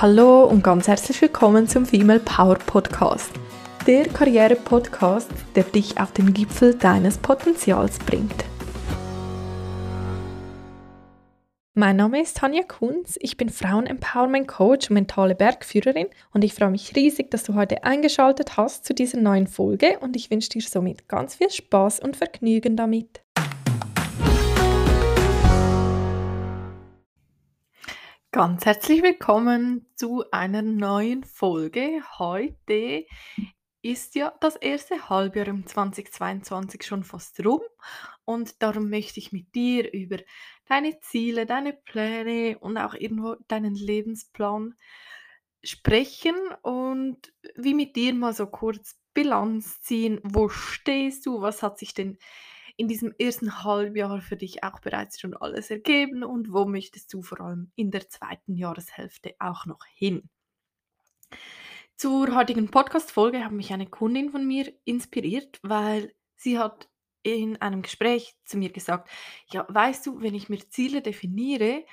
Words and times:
Hallo 0.00 0.44
und 0.44 0.62
ganz 0.62 0.88
herzlich 0.88 1.20
willkommen 1.20 1.68
zum 1.68 1.84
Female 1.84 2.20
Power 2.20 2.54
Podcast. 2.54 3.32
Der 3.86 4.08
Karriere-Podcast, 4.08 5.30
der 5.54 5.64
dich 5.64 6.00
auf 6.00 6.10
den 6.12 6.32
Gipfel 6.32 6.74
deines 6.74 7.18
Potenzials 7.18 7.98
bringt. 7.98 8.46
Mein 11.74 11.96
Name 11.96 12.22
ist 12.22 12.38
Tanja 12.38 12.62
Kunz, 12.62 13.18
ich 13.20 13.36
bin 13.36 13.50
Frauen-Empowerment-Coach 13.50 14.88
und 14.88 14.94
mentale 14.94 15.34
Bergführerin 15.34 16.06
und 16.32 16.44
ich 16.44 16.54
freue 16.54 16.70
mich 16.70 16.96
riesig, 16.96 17.30
dass 17.30 17.42
du 17.42 17.54
heute 17.54 17.84
eingeschaltet 17.84 18.56
hast 18.56 18.86
zu 18.86 18.94
dieser 18.94 19.18
neuen 19.18 19.48
Folge 19.48 19.98
und 20.00 20.16
ich 20.16 20.30
wünsche 20.30 20.48
dir 20.48 20.62
somit 20.62 21.08
ganz 21.08 21.34
viel 21.34 21.50
Spaß 21.50 22.00
und 22.00 22.16
Vergnügen 22.16 22.74
damit. 22.74 23.20
Ganz 28.32 28.64
herzlich 28.64 29.02
willkommen 29.02 29.86
zu 29.96 30.22
einer 30.30 30.62
neuen 30.62 31.24
Folge. 31.24 32.00
Heute 32.16 33.04
ist 33.82 34.14
ja 34.14 34.32
das 34.40 34.54
erste 34.54 35.08
Halbjahr 35.08 35.48
im 35.48 35.66
2022 35.66 36.84
schon 36.84 37.02
fast 37.02 37.44
rum 37.44 37.60
und 38.24 38.62
darum 38.62 38.88
möchte 38.88 39.18
ich 39.18 39.32
mit 39.32 39.52
dir 39.56 39.92
über 39.92 40.18
deine 40.68 41.00
Ziele, 41.00 41.44
deine 41.44 41.72
Pläne 41.72 42.56
und 42.60 42.78
auch 42.78 42.94
irgendwo 42.94 43.34
deinen 43.48 43.74
Lebensplan 43.74 44.76
sprechen 45.64 46.36
und 46.62 47.32
wie 47.56 47.74
mit 47.74 47.96
dir 47.96 48.14
mal 48.14 48.32
so 48.32 48.46
kurz 48.46 48.96
Bilanz 49.12 49.80
ziehen. 49.80 50.20
Wo 50.22 50.48
stehst 50.48 51.26
du? 51.26 51.40
Was 51.40 51.64
hat 51.64 51.80
sich 51.80 51.94
denn 51.94 52.16
in 52.80 52.88
diesem 52.88 53.14
ersten 53.18 53.62
Halbjahr 53.62 54.22
für 54.22 54.38
dich 54.38 54.64
auch 54.64 54.80
bereits 54.80 55.20
schon 55.20 55.36
alles 55.36 55.70
ergeben 55.70 56.24
und 56.24 56.50
wo 56.50 56.64
möchtest 56.64 57.12
du 57.12 57.20
vor 57.20 57.42
allem 57.42 57.70
in 57.76 57.90
der 57.90 58.08
zweiten 58.08 58.54
Jahreshälfte 58.54 59.34
auch 59.38 59.66
noch 59.66 59.84
hin? 59.84 60.30
Zur 61.94 62.34
heutigen 62.34 62.70
Podcast-Folge 62.70 63.44
hat 63.44 63.52
mich 63.52 63.74
eine 63.74 63.86
Kundin 63.86 64.30
von 64.30 64.46
mir 64.46 64.72
inspiriert, 64.86 65.60
weil 65.62 66.14
sie 66.36 66.58
hat 66.58 66.88
in 67.22 67.60
einem 67.60 67.82
Gespräch 67.82 68.34
zu 68.46 68.56
mir 68.56 68.72
gesagt, 68.72 69.10
ja, 69.52 69.66
weißt 69.68 70.06
du, 70.06 70.22
wenn 70.22 70.34
ich 70.34 70.48
mir 70.48 70.66
Ziele 70.70 71.02
definiere 71.02 71.84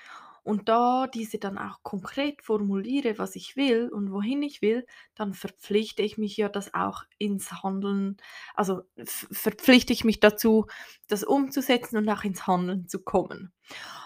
und 0.48 0.70
da 0.70 1.08
diese 1.08 1.40
dann 1.40 1.58
auch 1.58 1.84
konkret 1.84 2.42
formuliere, 2.42 3.18
was 3.18 3.36
ich 3.36 3.58
will 3.58 3.90
und 3.90 4.14
wohin 4.14 4.42
ich 4.42 4.62
will, 4.62 4.86
dann 5.14 5.34
verpflichte 5.34 6.02
ich 6.04 6.18
mich 6.18 6.38
ja 6.38 6.48
das 6.48 6.74
auch 6.74 7.04
ins 7.18 7.52
Handeln, 7.64 8.16
also 8.54 8.84
verpflichte 9.06 9.92
ich 9.92 10.06
mich 10.06 10.22
dazu, 10.22 10.66
das 11.10 11.26
umzusetzen 11.26 11.98
und 11.98 12.08
auch 12.10 12.24
ins 12.24 12.48
Handeln 12.48 12.88
zu 12.88 13.04
kommen. 13.04 13.52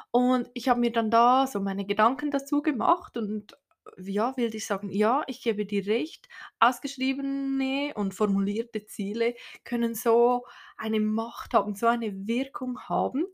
Und 0.09 0.49
ich 0.55 0.67
habe 0.67 0.79
mir 0.79 0.91
dann 0.91 1.11
da 1.11 1.45
so 1.45 1.59
meine 1.59 1.85
Gedanken 1.85 2.31
dazu 2.31 2.63
gemacht 2.63 3.17
und 3.17 3.55
ja, 3.97 4.35
will 4.37 4.53
ich 4.55 4.65
sagen, 4.65 4.89
ja, 4.89 5.23
ich 5.27 5.41
gebe 5.43 5.65
dir 5.65 5.85
recht, 5.85 6.27
ausgeschriebene 6.59 7.93
und 7.95 8.13
formulierte 8.13 8.85
Ziele 8.85 9.35
können 9.63 9.95
so 9.95 10.45
eine 10.77 10.99
Macht 10.99 11.53
haben, 11.53 11.75
so 11.75 11.87
eine 11.87 12.27
Wirkung 12.27 12.79
haben. 12.87 13.25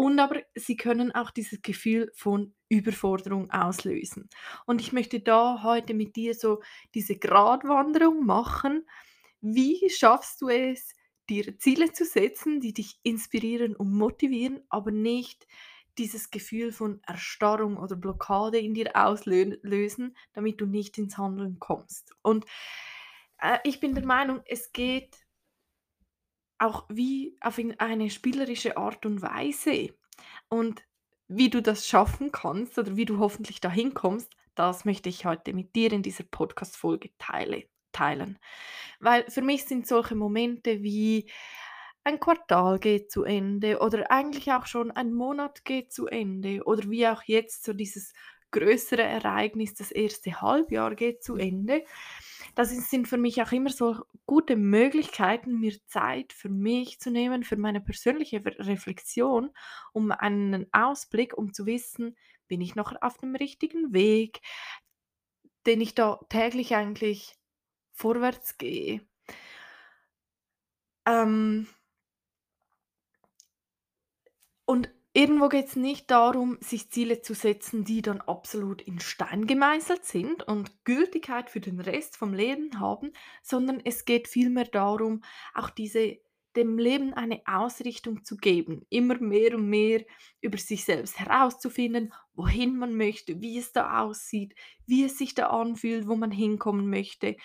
Und 0.00 0.18
aber 0.18 0.40
sie 0.54 0.78
können 0.78 1.14
auch 1.14 1.30
dieses 1.30 1.60
Gefühl 1.60 2.10
von 2.14 2.54
Überforderung 2.70 3.50
auslösen. 3.50 4.30
Und 4.64 4.80
ich 4.80 4.94
möchte 4.94 5.20
da 5.20 5.62
heute 5.62 5.92
mit 5.92 6.16
dir 6.16 6.32
so 6.32 6.62
diese 6.94 7.18
Gratwanderung 7.18 8.24
machen. 8.24 8.88
Wie 9.42 9.90
schaffst 9.90 10.40
du 10.40 10.48
es, 10.48 10.94
dir 11.28 11.58
Ziele 11.58 11.92
zu 11.92 12.06
setzen, 12.06 12.60
die 12.60 12.72
dich 12.72 12.98
inspirieren 13.02 13.76
und 13.76 13.92
motivieren, 13.92 14.62
aber 14.70 14.90
nicht 14.90 15.46
dieses 15.98 16.30
Gefühl 16.30 16.72
von 16.72 17.02
Erstarrung 17.06 17.76
oder 17.76 17.94
Blockade 17.94 18.58
in 18.58 18.72
dir 18.72 18.96
auslösen, 18.96 20.16
damit 20.32 20.62
du 20.62 20.64
nicht 20.64 20.96
ins 20.96 21.18
Handeln 21.18 21.58
kommst. 21.58 22.14
Und 22.22 22.46
äh, 23.38 23.58
ich 23.64 23.80
bin 23.80 23.94
der 23.94 24.06
Meinung, 24.06 24.40
es 24.46 24.72
geht 24.72 25.26
auch 26.56 26.86
wie 26.88 27.36
auf 27.42 27.58
eine 27.78 28.08
spielerische 28.08 28.78
Art 28.78 29.04
und 29.04 29.20
Weise. 29.20 29.94
Und 30.48 30.82
wie 31.28 31.50
du 31.50 31.62
das 31.62 31.86
schaffen 31.86 32.32
kannst 32.32 32.78
oder 32.78 32.96
wie 32.96 33.04
du 33.04 33.18
hoffentlich 33.18 33.60
dahin 33.60 33.94
kommst, 33.94 34.34
das 34.54 34.84
möchte 34.84 35.08
ich 35.08 35.24
heute 35.24 35.52
mit 35.52 35.74
dir 35.76 35.92
in 35.92 36.02
dieser 36.02 36.24
Podcast-Folge 36.24 37.10
teile, 37.18 37.64
teilen. 37.92 38.38
Weil 38.98 39.24
für 39.30 39.42
mich 39.42 39.64
sind 39.64 39.86
solche 39.86 40.16
Momente 40.16 40.82
wie 40.82 41.30
ein 42.02 42.18
Quartal 42.18 42.78
geht 42.78 43.12
zu 43.12 43.24
Ende 43.24 43.78
oder 43.78 44.10
eigentlich 44.10 44.50
auch 44.52 44.66
schon 44.66 44.90
ein 44.90 45.12
Monat 45.12 45.64
geht 45.64 45.92
zu 45.92 46.06
Ende 46.06 46.64
oder 46.64 46.88
wie 46.90 47.06
auch 47.06 47.22
jetzt 47.24 47.64
so 47.64 47.72
dieses 47.72 48.12
größere 48.50 49.02
Ereignis, 49.02 49.74
das 49.74 49.90
erste 49.90 50.40
Halbjahr 50.40 50.94
geht 50.94 51.22
zu 51.22 51.36
Ende. 51.36 51.84
Das 52.54 52.70
sind 52.90 53.08
für 53.08 53.16
mich 53.18 53.42
auch 53.42 53.52
immer 53.52 53.70
so 53.70 54.04
gute 54.26 54.56
Möglichkeiten, 54.56 55.60
mir 55.60 55.74
Zeit 55.86 56.32
für 56.32 56.48
mich 56.48 57.00
zu 57.00 57.10
nehmen, 57.10 57.44
für 57.44 57.56
meine 57.56 57.80
persönliche 57.80 58.42
Reflexion, 58.44 59.50
um 59.92 60.10
einen 60.10 60.66
Ausblick, 60.72 61.36
um 61.36 61.52
zu 61.52 61.66
wissen, 61.66 62.16
bin 62.48 62.60
ich 62.60 62.74
noch 62.74 62.92
auf 63.00 63.16
dem 63.18 63.34
richtigen 63.36 63.92
Weg, 63.92 64.40
den 65.66 65.80
ich 65.80 65.94
da 65.94 66.20
täglich 66.28 66.74
eigentlich 66.74 67.34
vorwärts 67.92 68.58
gehe. 68.58 69.00
Ähm, 71.06 71.66
und 74.64 74.88
irgendwo 75.12 75.48
geht 75.48 75.66
es 75.66 75.76
nicht 75.76 76.10
darum, 76.10 76.58
sich 76.60 76.90
Ziele 76.90 77.22
zu 77.22 77.34
setzen, 77.34 77.84
die 77.84 78.02
dann 78.02 78.20
absolut 78.20 78.82
in 78.82 79.00
Stein 79.00 79.46
gemeißelt 79.46 80.04
sind 80.04 80.42
und 80.44 80.84
Gültigkeit 80.84 81.50
für 81.50 81.60
den 81.60 81.80
Rest 81.80 82.16
vom 82.16 82.32
Leben 82.32 82.78
haben, 82.80 83.12
sondern 83.42 83.80
es 83.84 84.04
geht 84.04 84.28
vielmehr 84.28 84.66
darum, 84.66 85.22
auch 85.54 85.70
diese 85.70 86.18
dem 86.56 86.78
Leben 86.78 87.14
eine 87.14 87.40
Ausrichtung 87.46 88.24
zu 88.24 88.36
geben, 88.36 88.84
immer 88.90 89.18
mehr 89.20 89.54
und 89.54 89.68
mehr 89.68 90.04
über 90.40 90.58
sich 90.58 90.84
selbst 90.84 91.18
herauszufinden, 91.18 92.12
wohin 92.34 92.76
man 92.76 92.96
möchte, 92.96 93.40
wie 93.40 93.58
es 93.58 93.72
da 93.72 94.00
aussieht, 94.02 94.54
wie 94.86 95.04
es 95.04 95.16
sich 95.16 95.34
da 95.34 95.50
anfühlt, 95.50 96.08
wo 96.08 96.16
man 96.16 96.30
hinkommen 96.30 96.90
möchte. 96.90 97.36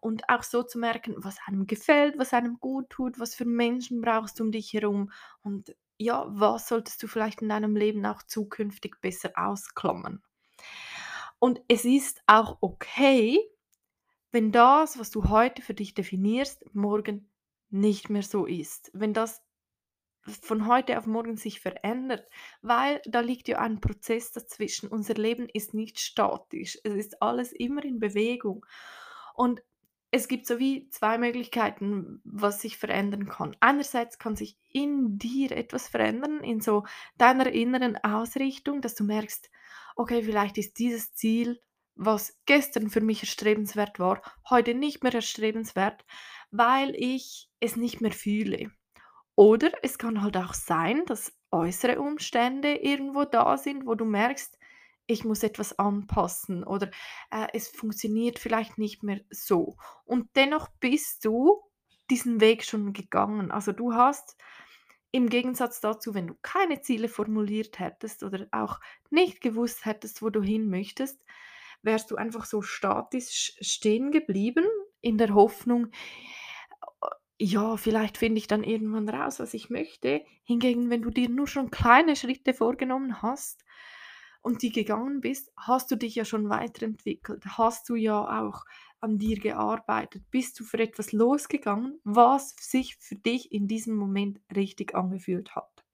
Und 0.00 0.28
auch 0.28 0.42
so 0.42 0.62
zu 0.62 0.78
merken, 0.78 1.14
was 1.18 1.36
einem 1.46 1.66
gefällt, 1.66 2.18
was 2.18 2.32
einem 2.32 2.58
gut 2.58 2.90
tut, 2.90 3.18
was 3.18 3.34
für 3.34 3.44
Menschen 3.44 4.00
brauchst 4.00 4.38
du 4.38 4.44
um 4.44 4.52
dich 4.52 4.72
herum. 4.72 5.10
Und 5.42 5.74
ja, 6.00 6.24
was 6.28 6.66
solltest 6.66 7.02
du 7.02 7.06
vielleicht 7.06 7.42
in 7.42 7.50
deinem 7.50 7.76
Leben 7.76 8.04
auch 8.06 8.22
zukünftig 8.22 8.96
besser 9.02 9.32
ausklammern? 9.36 10.22
Und 11.38 11.60
es 11.68 11.84
ist 11.84 12.22
auch 12.26 12.56
okay, 12.62 13.38
wenn 14.30 14.50
das, 14.50 14.98
was 14.98 15.10
du 15.10 15.28
heute 15.28 15.60
für 15.60 15.74
dich 15.74 15.92
definierst, 15.92 16.74
morgen 16.74 17.30
nicht 17.68 18.08
mehr 18.08 18.22
so 18.22 18.46
ist. 18.46 18.90
Wenn 18.94 19.12
das 19.12 19.42
von 20.42 20.66
heute 20.66 20.96
auf 20.98 21.06
morgen 21.06 21.36
sich 21.36 21.60
verändert, 21.60 22.26
weil 22.62 23.02
da 23.04 23.20
liegt 23.20 23.48
ja 23.48 23.58
ein 23.58 23.80
Prozess 23.80 24.32
dazwischen. 24.32 24.88
Unser 24.88 25.14
Leben 25.14 25.48
ist 25.52 25.74
nicht 25.74 25.98
statisch, 25.98 26.78
es 26.82 26.94
ist 26.94 27.22
alles 27.22 27.52
immer 27.52 27.84
in 27.84 27.98
Bewegung. 27.98 28.64
Und 29.34 29.62
es 30.10 30.26
gibt 30.26 30.46
so 30.46 30.58
wie 30.58 30.88
zwei 30.90 31.18
Möglichkeiten, 31.18 32.20
was 32.24 32.60
sich 32.60 32.76
verändern 32.78 33.28
kann. 33.28 33.56
Einerseits 33.60 34.18
kann 34.18 34.34
sich 34.34 34.58
in 34.72 35.18
dir 35.18 35.52
etwas 35.52 35.88
verändern, 35.88 36.42
in 36.42 36.60
so 36.60 36.84
deiner 37.16 37.50
inneren 37.52 37.96
Ausrichtung, 37.96 38.80
dass 38.80 38.94
du 38.94 39.04
merkst, 39.04 39.50
okay, 39.94 40.22
vielleicht 40.22 40.58
ist 40.58 40.78
dieses 40.78 41.14
Ziel, 41.14 41.60
was 41.94 42.38
gestern 42.46 42.90
für 42.90 43.00
mich 43.00 43.20
erstrebenswert 43.20 43.98
war, 43.98 44.22
heute 44.48 44.74
nicht 44.74 45.02
mehr 45.02 45.14
erstrebenswert, 45.14 46.04
weil 46.50 46.94
ich 46.96 47.48
es 47.60 47.76
nicht 47.76 48.00
mehr 48.00 48.12
fühle. 48.12 48.72
Oder 49.36 49.70
es 49.82 49.98
kann 49.98 50.22
halt 50.22 50.36
auch 50.36 50.54
sein, 50.54 51.04
dass 51.06 51.32
äußere 51.52 52.00
Umstände 52.00 52.74
irgendwo 52.74 53.24
da 53.24 53.56
sind, 53.56 53.86
wo 53.86 53.94
du 53.94 54.04
merkst, 54.04 54.58
ich 55.10 55.24
muss 55.24 55.42
etwas 55.42 55.78
anpassen 55.78 56.62
oder 56.62 56.90
äh, 57.30 57.48
es 57.52 57.68
funktioniert 57.68 58.38
vielleicht 58.38 58.78
nicht 58.78 59.02
mehr 59.02 59.20
so. 59.30 59.76
Und 60.04 60.28
dennoch 60.36 60.68
bist 60.78 61.24
du 61.24 61.62
diesen 62.10 62.40
Weg 62.40 62.64
schon 62.64 62.92
gegangen. 62.92 63.50
Also 63.50 63.72
du 63.72 63.92
hast 63.94 64.36
im 65.10 65.28
Gegensatz 65.28 65.80
dazu, 65.80 66.14
wenn 66.14 66.28
du 66.28 66.34
keine 66.42 66.80
Ziele 66.80 67.08
formuliert 67.08 67.80
hättest 67.80 68.22
oder 68.22 68.46
auch 68.52 68.78
nicht 69.10 69.40
gewusst 69.40 69.84
hättest, 69.84 70.22
wo 70.22 70.30
du 70.30 70.42
hin 70.42 70.70
möchtest, 70.70 71.20
wärst 71.82 72.10
du 72.12 72.16
einfach 72.16 72.44
so 72.44 72.62
statisch 72.62 73.56
stehen 73.60 74.12
geblieben 74.12 74.64
in 75.00 75.18
der 75.18 75.34
Hoffnung, 75.34 75.88
ja, 77.42 77.78
vielleicht 77.78 78.18
finde 78.18 78.36
ich 78.36 78.48
dann 78.48 78.62
irgendwann 78.62 79.08
raus, 79.08 79.40
was 79.40 79.54
ich 79.54 79.70
möchte. 79.70 80.22
Hingegen, 80.44 80.90
wenn 80.90 81.00
du 81.00 81.08
dir 81.08 81.30
nur 81.30 81.46
schon 81.46 81.70
kleine 81.70 82.14
Schritte 82.14 82.52
vorgenommen 82.52 83.22
hast, 83.22 83.64
und 84.42 84.62
die 84.62 84.72
gegangen 84.72 85.20
bist, 85.20 85.52
hast 85.56 85.90
du 85.90 85.96
dich 85.96 86.14
ja 86.14 86.24
schon 86.24 86.48
weiterentwickelt, 86.48 87.44
hast 87.58 87.88
du 87.88 87.94
ja 87.94 88.42
auch 88.42 88.64
an 89.00 89.18
dir 89.18 89.38
gearbeitet, 89.38 90.24
bist 90.30 90.58
du 90.60 90.64
für 90.64 90.78
etwas 90.78 91.12
losgegangen, 91.12 92.00
was 92.04 92.54
sich 92.58 92.96
für 92.96 93.16
dich 93.16 93.52
in 93.52 93.68
diesem 93.68 93.96
Moment 93.96 94.40
richtig 94.54 94.94
angefühlt 94.94 95.54
hat. 95.56 95.84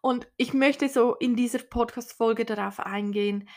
Und 0.00 0.28
ich 0.36 0.52
möchte 0.52 0.88
so 0.90 1.14
in 1.14 1.34
dieser 1.34 1.60
Podcast-Folge 1.60 2.44
darauf 2.44 2.78
eingehen, 2.78 3.48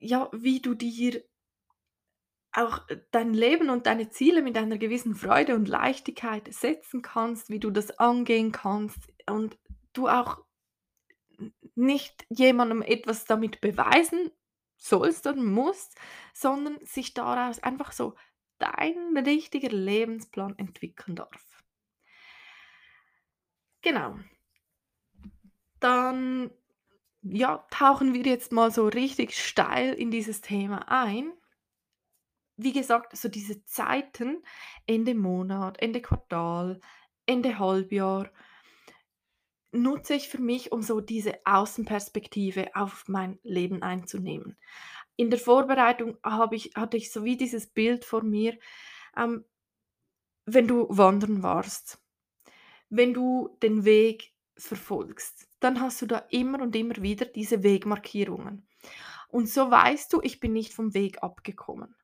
ja, 0.00 0.28
wie 0.32 0.60
du 0.60 0.74
dir 0.74 1.22
auch, 2.50 2.88
äh, 2.88 2.98
dein 3.10 3.32
Leben 3.32 3.70
und 3.70 3.86
deine 3.86 4.10
Ziele 4.10 4.42
mit 4.42 4.56
einer 4.56 4.78
gewissen 4.78 5.14
Freude 5.14 5.54
und 5.54 5.68
Leichtigkeit 5.68 6.52
setzen 6.52 7.02
kannst, 7.02 7.48
wie 7.48 7.60
du 7.60 7.70
das 7.70 7.98
angehen 7.98 8.52
kannst 8.52 8.98
und 9.28 9.56
du 9.92 10.08
auch 10.08 10.44
nicht 11.74 12.26
jemandem 12.28 12.82
etwas 12.82 13.24
damit 13.24 13.60
beweisen 13.60 14.30
sollst 14.76 15.26
oder 15.26 15.40
musst, 15.40 15.98
sondern 16.32 16.78
sich 16.84 17.14
daraus 17.14 17.62
einfach 17.62 17.92
so 17.92 18.14
dein 18.58 19.16
richtiger 19.16 19.70
Lebensplan 19.70 20.56
entwickeln 20.58 21.16
darf. 21.16 21.62
Genau. 23.82 24.18
Dann, 25.80 26.50
ja, 27.22 27.66
tauchen 27.70 28.14
wir 28.14 28.22
jetzt 28.22 28.52
mal 28.52 28.70
so 28.70 28.86
richtig 28.88 29.36
steil 29.36 29.92
in 29.92 30.10
dieses 30.10 30.40
Thema 30.40 30.88
ein. 30.88 31.32
Wie 32.56 32.72
gesagt, 32.72 33.16
so 33.16 33.28
diese 33.28 33.64
Zeiten, 33.64 34.42
Ende 34.86 35.14
Monat, 35.14 35.80
Ende 35.82 36.00
Quartal, 36.00 36.80
Ende 37.26 37.58
Halbjahr, 37.58 38.30
nutze 39.74 40.14
ich 40.14 40.28
für 40.28 40.40
mich, 40.40 40.72
um 40.72 40.82
so 40.82 41.00
diese 41.00 41.34
Außenperspektive 41.44 42.74
auf 42.74 43.04
mein 43.08 43.38
Leben 43.42 43.82
einzunehmen. 43.82 44.56
In 45.16 45.30
der 45.30 45.38
Vorbereitung 45.38 46.16
habe 46.24 46.56
ich 46.56 46.72
hatte 46.74 46.96
ich 46.96 47.12
so 47.12 47.24
wie 47.24 47.36
dieses 47.36 47.66
Bild 47.66 48.04
vor 48.04 48.22
mir, 48.22 48.58
ähm, 49.16 49.44
wenn 50.46 50.66
du 50.66 50.86
wandern 50.88 51.42
warst. 51.42 52.00
Wenn 52.88 53.14
du 53.14 53.56
den 53.62 53.84
Weg 53.84 54.32
verfolgst, 54.56 55.48
dann 55.60 55.80
hast 55.80 56.02
du 56.02 56.06
da 56.06 56.18
immer 56.30 56.60
und 56.60 56.76
immer 56.76 56.96
wieder 56.96 57.26
diese 57.26 57.62
Wegmarkierungen. 57.62 58.68
Und 59.28 59.48
so 59.48 59.70
weißt 59.70 60.12
du, 60.12 60.20
ich 60.22 60.38
bin 60.38 60.52
nicht 60.52 60.72
vom 60.72 60.94
Weg 60.94 61.22
abgekommen. 61.22 61.96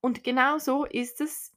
Und 0.00 0.24
genau 0.24 0.58
so 0.58 0.84
ist 0.84 1.20
es 1.20 1.52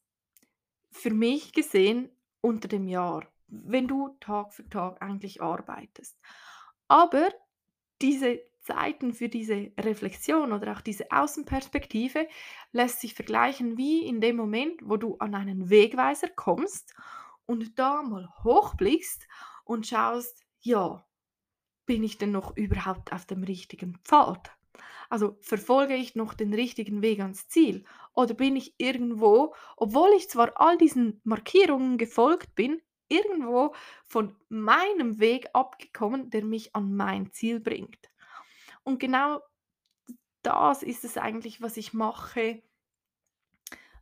für 0.91 1.11
mich 1.11 1.53
gesehen 1.53 2.09
unter 2.41 2.67
dem 2.67 2.88
Jahr, 2.88 3.30
wenn 3.51 3.88
du 3.88 4.15
Tag 4.19 4.53
für 4.53 4.68
Tag 4.69 5.01
eigentlich 5.01 5.42
arbeitest. 5.42 6.18
Aber 6.88 7.30
diese 8.01 8.42
Zeiten 8.62 9.13
für 9.13 9.27
diese 9.27 9.71
Reflexion 9.80 10.53
oder 10.53 10.74
auch 10.74 10.81
diese 10.81 11.12
Außenperspektive 11.12 12.27
lässt 12.71 13.01
sich 13.01 13.13
vergleichen 13.13 13.77
wie 13.77 14.06
in 14.06 14.21
dem 14.21 14.36
Moment, 14.36 14.81
wo 14.83 14.98
du 14.98 15.18
an 15.18 15.36
einen 15.36 15.69
Wegweiser 15.69 16.30
kommst 16.30 16.94
und 17.45 17.77
da 17.80 18.03
mal 18.03 18.30
hochblickst 18.44 19.27
und 19.65 19.88
schaust, 19.88 20.44
ja, 20.59 21.06
bin 21.86 22.03
ich 22.03 22.18
denn 22.18 22.31
noch 22.31 22.56
überhaupt 22.56 23.12
auf 23.12 23.25
dem 23.25 23.44
richtigen 23.44 24.00
Pfad? 24.03 24.51
Also 25.09 25.38
verfolge 25.42 25.95
ich 25.95 26.15
noch 26.15 26.33
den 26.33 26.53
richtigen 26.53 27.01
Weg 27.01 27.19
ans 27.19 27.50
Ziel 27.50 27.83
oder 28.13 28.33
bin 28.33 28.56
ich 28.56 28.75
irgendwo, 28.77 29.53
obwohl 29.75 30.12
ich 30.15 30.30
zwar 30.30 30.53
all 30.56 30.77
diesen 30.77 31.19
Markierungen 31.25 31.98
gefolgt 31.98 32.56
bin, 32.56 32.81
irgendwo 33.11 33.75
von 34.05 34.35
meinem 34.49 35.19
Weg 35.19 35.49
abgekommen, 35.53 36.29
der 36.29 36.43
mich 36.43 36.75
an 36.75 36.95
mein 36.95 37.31
Ziel 37.31 37.59
bringt. 37.59 38.09
Und 38.83 38.99
genau 38.99 39.41
das 40.41 40.81
ist 40.81 41.03
es 41.03 41.17
eigentlich, 41.17 41.61
was 41.61 41.77
ich 41.77 41.93
mache, 41.93 42.63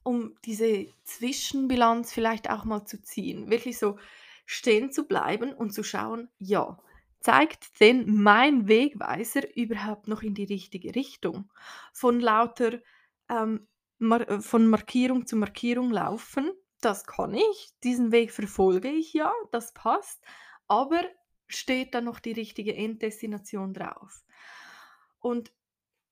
um 0.04 0.36
diese 0.46 0.88
Zwischenbilanz 1.04 2.14
vielleicht 2.14 2.50
auch 2.50 2.64
mal 2.64 2.86
zu 2.86 3.02
ziehen. 3.02 3.50
Wirklich 3.50 3.78
so 3.78 4.00
stehen 4.46 4.92
zu 4.92 5.06
bleiben 5.06 5.54
und 5.54 5.74
zu 5.74 5.84
schauen, 5.84 6.30
ja, 6.40 6.80
zeigt 7.20 7.80
denn 7.82 8.16
mein 8.16 8.68
Wegweiser 8.68 9.56
überhaupt 9.56 10.08
noch 10.08 10.24
in 10.24 10.34
die 10.34 10.46
richtige 10.46 10.96
Richtung? 10.96 11.52
Von 11.94 12.20
lauter 12.20 12.80
ähm, 13.30 13.68
äh, 14.00 14.40
von 14.40 14.68
Markierung 14.68 15.28
zu 15.28 15.36
Markierung 15.36 15.92
laufen, 15.92 16.52
das 16.82 17.06
kann 17.06 17.34
ich, 17.34 17.74
diesen 17.84 18.12
Weg 18.12 18.32
verfolge 18.32 18.90
ich 18.90 19.14
ja, 19.14 19.32
das 19.52 19.74
passt, 19.74 20.24
aber 20.68 21.02
steht 21.48 21.94
da 21.94 22.02
noch 22.02 22.20
die 22.20 22.32
richtige 22.32 22.76
Enddestination 22.76 23.74
drauf? 23.74 24.24
Und 25.20 25.52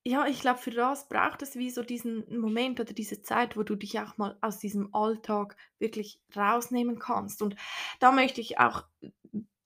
ja, 0.04 0.26
ich 0.26 0.40
glaube, 0.40 0.58
für 0.58 0.70
das 0.70 1.08
braucht 1.08 1.42
es 1.42 1.56
wie 1.56 1.70
so 1.70 1.82
diesen 1.82 2.38
Moment 2.38 2.80
oder 2.80 2.92
diese 2.94 3.22
Zeit, 3.22 3.56
wo 3.56 3.62
du 3.62 3.76
dich 3.76 3.98
auch 4.00 4.16
mal 4.16 4.38
aus 4.40 4.58
diesem 4.58 4.94
Alltag 4.94 5.56
wirklich 5.78 6.22
rausnehmen 6.34 6.98
kannst. 6.98 7.42
Und 7.42 7.56
da 8.00 8.10
möchte 8.12 8.40
ich 8.40 8.58
auch 8.58 8.84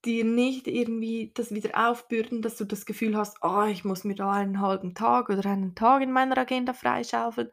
dir 0.04 0.24
nicht 0.24 0.66
irgendwie 0.66 1.30
das 1.34 1.54
wieder 1.54 1.88
aufbürden, 1.88 2.42
dass 2.42 2.56
du 2.56 2.64
das 2.64 2.86
Gefühl 2.86 3.16
hast, 3.16 3.38
oh, 3.42 3.64
ich 3.64 3.84
muss 3.84 4.04
mir 4.04 4.14
da 4.14 4.30
einen 4.30 4.60
halben 4.60 4.94
Tag 4.94 5.28
oder 5.30 5.48
einen 5.48 5.74
Tag 5.74 6.02
in 6.02 6.12
meiner 6.12 6.36
Agenda 6.36 6.72
freischaufeln. 6.72 7.50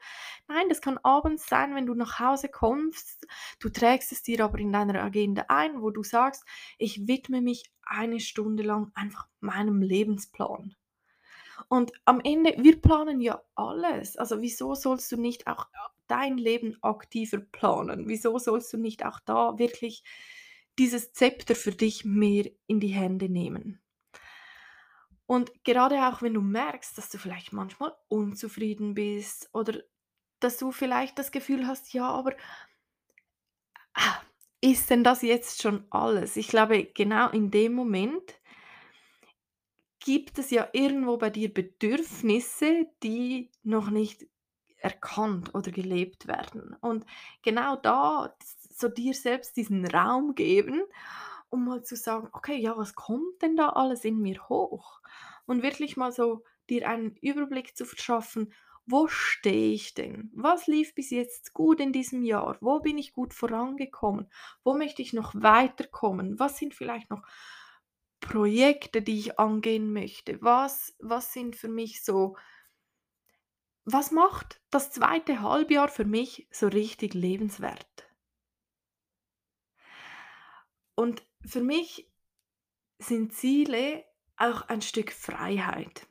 Nein, 0.48 0.68
das 0.70 0.82
kann 0.82 0.98
abends 1.04 1.48
sein, 1.48 1.76
wenn 1.76 1.86
du 1.86 1.94
nach 1.94 2.20
Hause 2.20 2.50
kommst. 2.50 3.28
Du 3.60 3.70
trägst 3.70 4.12
es 4.12 4.24
dir 4.24 4.44
aber 4.44 4.60
in 4.60 4.74
deiner 4.74 5.04
Agenda 5.04 5.46
ein, 5.48 5.82
wo 5.82 5.92
du 5.92 6.04
sagst, 6.04 6.44
ich 6.78 7.08
widme 7.08 7.42
mich 7.42 7.72
eine 7.84 8.20
Stunde 8.20 8.64
lang 8.64 8.92
einfach 8.96 9.28
meinem 9.40 9.82
Lebensplan. 9.82 10.76
Und 11.68 11.92
am 12.06 12.22
Ende, 12.24 12.56
wir 12.58 12.82
planen 12.82 13.22
ja 13.22 13.42
alles. 13.56 14.18
Also 14.18 14.42
wieso 14.42 14.76
sollst 14.76 15.12
du 15.12 15.18
nicht 15.18 15.48
auch 15.48 15.68
dein 16.08 16.38
Leben 16.38 16.78
aktiver 16.82 17.40
planen? 17.40 18.08
Wieso 18.08 18.38
sollst 18.40 18.74
du 18.74 18.78
nicht 18.78 19.06
auch 19.06 19.20
da 19.20 19.58
wirklich 19.60 20.04
dieses 20.80 21.14
Zepter 21.14 21.56
für 21.56 21.72
dich 21.72 22.06
mehr 22.06 22.50
in 22.68 22.80
die 22.80 22.88
Hände 22.88 23.30
nehmen? 23.30 23.82
Und 25.26 25.64
gerade 25.64 26.08
auch 26.08 26.24
wenn 26.24 26.34
du 26.34 26.42
merkst, 26.42 26.98
dass 26.98 27.10
du 27.10 27.20
vielleicht 27.20 27.54
manchmal 27.54 27.96
unzufrieden 28.08 28.96
bist 28.96 29.48
oder 29.54 29.80
dass 30.40 30.58
du 30.58 30.72
vielleicht 30.72 31.20
das 31.20 31.32
Gefühl 31.32 31.68
hast, 31.68 31.94
ja, 31.94 32.10
aber 32.10 32.34
ah, 33.94 34.22
ist 34.62 34.90
denn 34.90 35.04
das 35.04 35.22
jetzt 35.22 35.62
schon 35.62 35.86
alles? 35.92 36.36
Ich 36.36 36.48
glaube, 36.48 36.84
genau 36.84 37.30
in 37.30 37.52
dem 37.52 37.74
Moment 37.74 38.40
gibt 40.00 40.40
es 40.40 40.50
ja 40.50 40.68
irgendwo 40.74 41.18
bei 41.18 41.30
dir 41.30 41.54
Bedürfnisse, 41.54 42.88
die 43.04 43.52
noch 43.64 43.90
nicht 43.90 44.26
erkannt 44.78 45.54
oder 45.54 45.72
gelebt 45.72 46.28
werden. 46.28 46.76
Und 46.82 47.06
genau 47.44 47.76
da 47.76 48.36
so 48.80 48.90
dir 48.90 49.14
selbst 49.14 49.58
diesen 49.58 49.86
Raum 49.86 50.36
geben, 50.36 50.82
um 51.50 51.66
mal 51.66 51.84
zu 51.84 51.96
sagen: 51.96 52.30
„Okay, 52.34 52.58
ja, 52.58 52.78
was 52.78 52.96
kommt 52.96 53.42
denn 53.42 53.56
da 53.56 53.70
alles 53.70 54.06
in 54.06 54.20
mir 54.22 54.48
hoch?“ 54.50 55.02
Und 55.46 55.64
wirklich 55.64 55.98
mal 55.98 56.12
so 56.12 56.44
dir 56.70 56.88
einen 56.88 57.16
Überblick 57.18 57.76
zu 57.78 57.86
verschaffen: 57.86 58.54
„Wo 58.86 59.08
stehe 59.08 59.74
ich 59.74 59.94
denn? 59.94 60.32
Was 60.36 60.68
lief 60.68 60.96
bis 60.96 61.10
jetzt 61.12 61.54
gut 61.54 61.80
in 61.80 61.94
diesem 61.94 62.24
Jahr? 62.24 62.58
Wo 62.62 62.80
bin 62.80 62.98
ich 62.98 63.14
gut 63.14 63.34
vorangekommen? 63.34 64.30
Wo 64.64 64.76
möchte 64.76 65.02
ich 65.02 65.14
noch 65.14 65.34
weiterkommen? 65.36 66.40
Was 66.40 66.58
sind 66.58 66.74
vielleicht 66.76 67.10
noch 67.10 67.24
Projekte, 68.22 69.02
die 69.02 69.20
ich 69.20 69.40
angehen 69.40 69.92
möchte? 69.94 70.42
Was 70.42 70.96
was 71.00 71.34
sind 71.34 71.56
für 71.58 71.70
mich 71.70 72.04
so 72.04 72.36
was 73.84 74.12
macht 74.12 74.62
das 74.70 74.90
zweite 74.90 75.42
Halbjahr 75.42 75.90
für 75.90 76.06
mich 76.06 76.48
so 76.50 76.68
richtig 76.70 77.14
lebenswert? 77.14 78.09
Und 81.00 81.24
für 81.46 81.62
mich 81.62 82.12
sind 82.98 83.32
Ziele 83.32 84.04
auch 84.36 84.64
ein 84.64 84.82
Stück 84.82 85.14
Freiheit. 85.14 86.06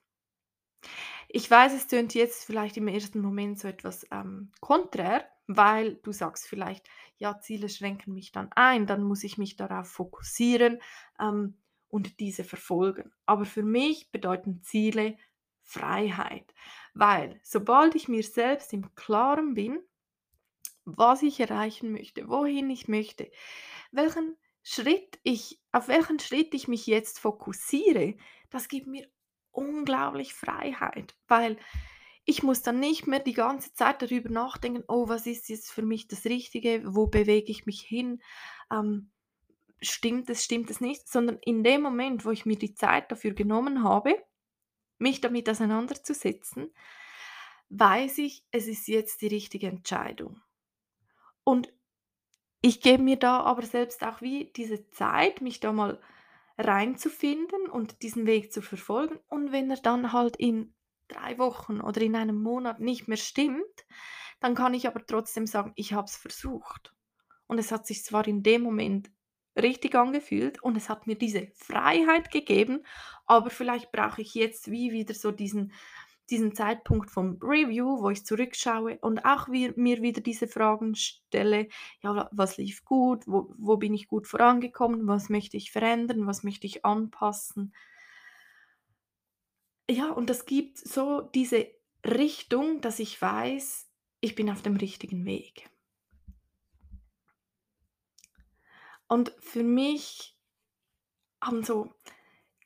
Ich 1.28 1.50
weiß, 1.50 1.74
es 1.74 1.88
tönt 1.88 2.14
jetzt 2.14 2.46
vielleicht 2.46 2.78
im 2.78 2.88
ersten 2.88 3.20
Moment 3.20 3.58
so 3.58 3.68
etwas 3.68 4.06
ähm, 4.10 4.50
konträr, 4.60 5.28
weil 5.46 5.96
du 5.96 6.12
sagst 6.12 6.48
vielleicht, 6.48 6.88
ja, 7.18 7.38
Ziele 7.38 7.68
schränken 7.68 8.14
mich 8.14 8.32
dann 8.32 8.50
ein, 8.52 8.86
dann 8.86 9.02
muss 9.02 9.24
ich 9.24 9.36
mich 9.36 9.56
darauf 9.56 9.88
fokussieren 9.90 10.80
ähm, 11.20 11.58
und 11.88 12.18
diese 12.18 12.42
verfolgen. 12.42 13.12
Aber 13.26 13.44
für 13.44 13.62
mich 13.62 14.10
bedeuten 14.10 14.62
Ziele 14.62 15.18
Freiheit, 15.60 16.54
weil 16.94 17.38
sobald 17.42 17.94
ich 17.94 18.08
mir 18.08 18.22
selbst 18.22 18.72
im 18.72 18.94
Klaren 18.94 19.52
bin, 19.52 19.80
was 20.86 21.22
ich 21.22 21.40
erreichen 21.40 21.92
möchte, 21.92 22.30
wohin 22.30 22.70
ich 22.70 22.88
möchte, 22.88 23.30
welchen 23.92 24.34
Schritt 24.70 25.18
ich 25.22 25.62
auf 25.72 25.88
welchen 25.88 26.18
Schritt 26.18 26.52
ich 26.52 26.68
mich 26.68 26.86
jetzt 26.86 27.18
fokussiere, 27.20 28.16
das 28.50 28.68
gibt 28.68 28.86
mir 28.86 29.08
unglaublich 29.50 30.34
Freiheit, 30.34 31.16
weil 31.26 31.56
ich 32.26 32.42
muss 32.42 32.60
dann 32.60 32.78
nicht 32.78 33.06
mehr 33.06 33.20
die 33.20 33.32
ganze 33.32 33.72
Zeit 33.72 34.02
darüber 34.02 34.28
nachdenken: 34.28 34.84
„Oh, 34.86 35.08
was 35.08 35.26
ist 35.26 35.48
jetzt 35.48 35.72
für 35.72 35.80
mich 35.80 36.06
das 36.06 36.26
Richtige? 36.26 36.82
Wo 36.84 37.06
bewege 37.06 37.50
ich 37.50 37.64
mich 37.64 37.80
hin? 37.80 38.20
Ähm, 38.70 39.10
stimmt 39.80 40.28
es, 40.28 40.44
stimmt 40.44 40.70
es 40.70 40.82
nicht?“ 40.82 41.08
Sondern 41.08 41.38
in 41.42 41.64
dem 41.64 41.80
Moment, 41.80 42.26
wo 42.26 42.30
ich 42.30 42.44
mir 42.44 42.58
die 42.58 42.74
Zeit 42.74 43.10
dafür 43.10 43.32
genommen 43.32 43.84
habe, 43.84 44.22
mich 44.98 45.22
damit 45.22 45.48
auseinanderzusetzen, 45.48 46.74
weiß 47.70 48.18
ich, 48.18 48.44
es 48.50 48.66
ist 48.66 48.86
jetzt 48.88 49.22
die 49.22 49.28
richtige 49.28 49.68
Entscheidung. 49.68 50.42
Und 51.44 51.72
ich 52.60 52.80
gebe 52.80 53.02
mir 53.02 53.16
da 53.18 53.40
aber 53.40 53.62
selbst 53.62 54.02
auch 54.04 54.20
wie 54.20 54.52
diese 54.56 54.88
Zeit, 54.90 55.40
mich 55.40 55.60
da 55.60 55.72
mal 55.72 56.00
reinzufinden 56.58 57.66
und 57.70 58.02
diesen 58.02 58.26
Weg 58.26 58.52
zu 58.52 58.62
verfolgen. 58.62 59.18
Und 59.28 59.52
wenn 59.52 59.70
er 59.70 59.76
dann 59.78 60.12
halt 60.12 60.36
in 60.36 60.74
3 61.08 61.38
Wochen 61.38 61.80
oder 61.80 62.00
in 62.02 62.16
einem 62.16 62.42
Monat 62.42 62.80
nicht 62.80 63.08
mehr 63.08 63.16
stimmt, 63.16 63.86
dann 64.40 64.54
kann 64.54 64.74
ich 64.74 64.86
aber 64.86 65.04
trotzdem 65.06 65.46
sagen: 65.46 65.72
„Ich 65.76 65.92
habe 65.92 66.06
es 66.06 66.16
versucht.“ 66.16 66.94
Und 67.46 67.58
es 67.58 67.72
hat 67.72 67.86
sich 67.86 68.04
zwar 68.04 68.26
in 68.28 68.42
dem 68.42 68.62
Moment 68.62 69.10
richtig 69.56 69.94
angefühlt 69.96 70.62
und 70.62 70.76
es 70.76 70.88
hat 70.88 71.06
mir 71.06 71.16
diese 71.16 71.48
Freiheit 71.56 72.30
gegeben, 72.30 72.84
aber 73.26 73.50
vielleicht 73.50 73.92
brauche 73.92 74.22
ich 74.22 74.34
jetzt 74.34 74.70
wie 74.70 74.92
wieder 74.92 75.14
so 75.14 75.32
diesen 75.32 75.72
diesen 76.30 76.54
Zeitpunkt 76.54 77.10
vom 77.10 77.38
Review, 77.42 78.00
wo 78.02 78.10
ich 78.10 78.24
zurückschaue 78.26 78.98
und 79.00 79.24
auch 79.24 79.48
wir 79.48 79.72
mir 79.76 80.02
wieder 80.02 80.20
diese 80.20 80.48
Fragen 80.48 80.94
stelle: 80.94 81.68
„Ja, 82.02 82.14
wa 82.16 82.28
was 82.32 82.56
lief 82.58 82.84
gut? 82.84 83.26
Wo 83.26 83.54
wo 83.58 83.76
bin 83.76 83.94
ich 83.94 84.08
gut 84.08 84.26
vorangekommen? 84.26 85.06
Was 85.06 85.28
möchte 85.30 85.56
ich 85.56 85.72
verändern? 85.72 86.26
Was 86.26 86.42
möchte 86.44 86.66
ich 86.66 86.84
anpassen?“ 86.84 87.72
Ja, 89.90 90.10
und 90.10 90.30
das 90.30 90.44
gibt 90.46 90.78
so 90.78 91.20
diese 91.22 91.66
Richtung, 92.04 92.80
dass 92.80 92.98
ich 93.00 93.20
weiß, 93.20 93.88
ich 94.20 94.34
bin 94.34 94.50
auf 94.50 94.62
dem 94.62 94.76
richtigen 94.76 95.24
Weg. 95.24 95.70
Und 99.08 99.32
für 99.40 99.62
mich 99.64 100.36
haben 101.42 101.62
so 101.64 101.94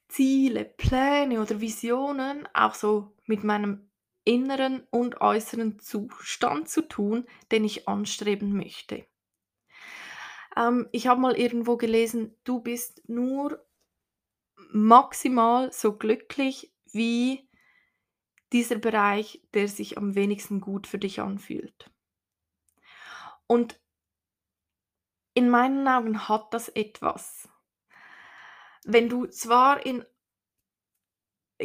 Ziele, 0.08 0.64
Pläne 0.64 1.40
oder 1.40 1.60
Visionen 1.60 2.48
auch 2.54 2.74
so 2.74 3.14
mit 3.32 3.44
meinem 3.44 3.90
inneren 4.24 4.86
und 4.90 5.22
äußeren 5.22 5.78
Zustand 5.78 6.68
zu 6.68 6.82
tun, 6.82 7.26
den 7.50 7.64
ich 7.64 7.88
anstreben 7.88 8.54
möchte. 8.54 9.06
Ähm, 10.54 10.86
ich 10.92 11.06
habe 11.06 11.18
mal 11.18 11.34
irgendwo 11.34 11.78
gelesen, 11.78 12.36
du 12.44 12.60
bist 12.60 13.08
nur 13.08 13.66
maximal 14.70 15.72
so 15.72 15.96
glücklich 15.96 16.74
wie 16.92 17.48
dieser 18.52 18.76
Bereich, 18.76 19.42
der 19.54 19.66
sich 19.66 19.96
am 19.96 20.14
wenigsten 20.14 20.60
gut 20.60 20.86
für 20.86 20.98
dich 20.98 21.22
anfühlt. 21.22 21.90
Und 23.46 23.80
in 25.32 25.48
meinen 25.48 25.88
Augen 25.88 26.28
hat 26.28 26.52
das 26.52 26.68
etwas. 26.68 27.48
Wenn 28.84 29.08
du 29.08 29.24
zwar 29.24 29.86
in 29.86 30.04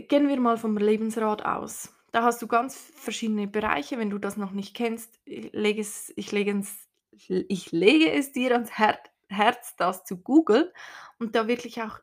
gehen 0.02 0.28
wir 0.28 0.40
mal 0.40 0.58
vom 0.58 0.78
Lebensrat 0.78 1.46
aus. 1.46 1.94
Da 2.12 2.24
hast 2.24 2.42
du 2.42 2.48
ganz 2.48 2.76
verschiedene 2.96 3.48
Bereiche. 3.48 3.98
Wenn 3.98 4.10
du 4.10 4.18
das 4.18 4.38
noch 4.38 4.52
nicht 4.52 4.76
kennst, 4.76 5.20
ich 5.26 5.52
lege 5.54 5.82
es 5.82 6.12
ich 6.16 6.32
lege 6.32 6.58
es 6.58 6.88
ich 7.28 7.72
lege 7.72 8.12
es 8.12 8.32
dir 8.32 8.54
ans 8.54 8.78
Her 8.78 9.00
Herz, 9.30 9.76
das 9.76 10.06
zu 10.06 10.18
googeln 10.22 10.70
und 11.20 11.36
da 11.36 11.48
wirklich 11.48 11.82
auch 11.82 12.00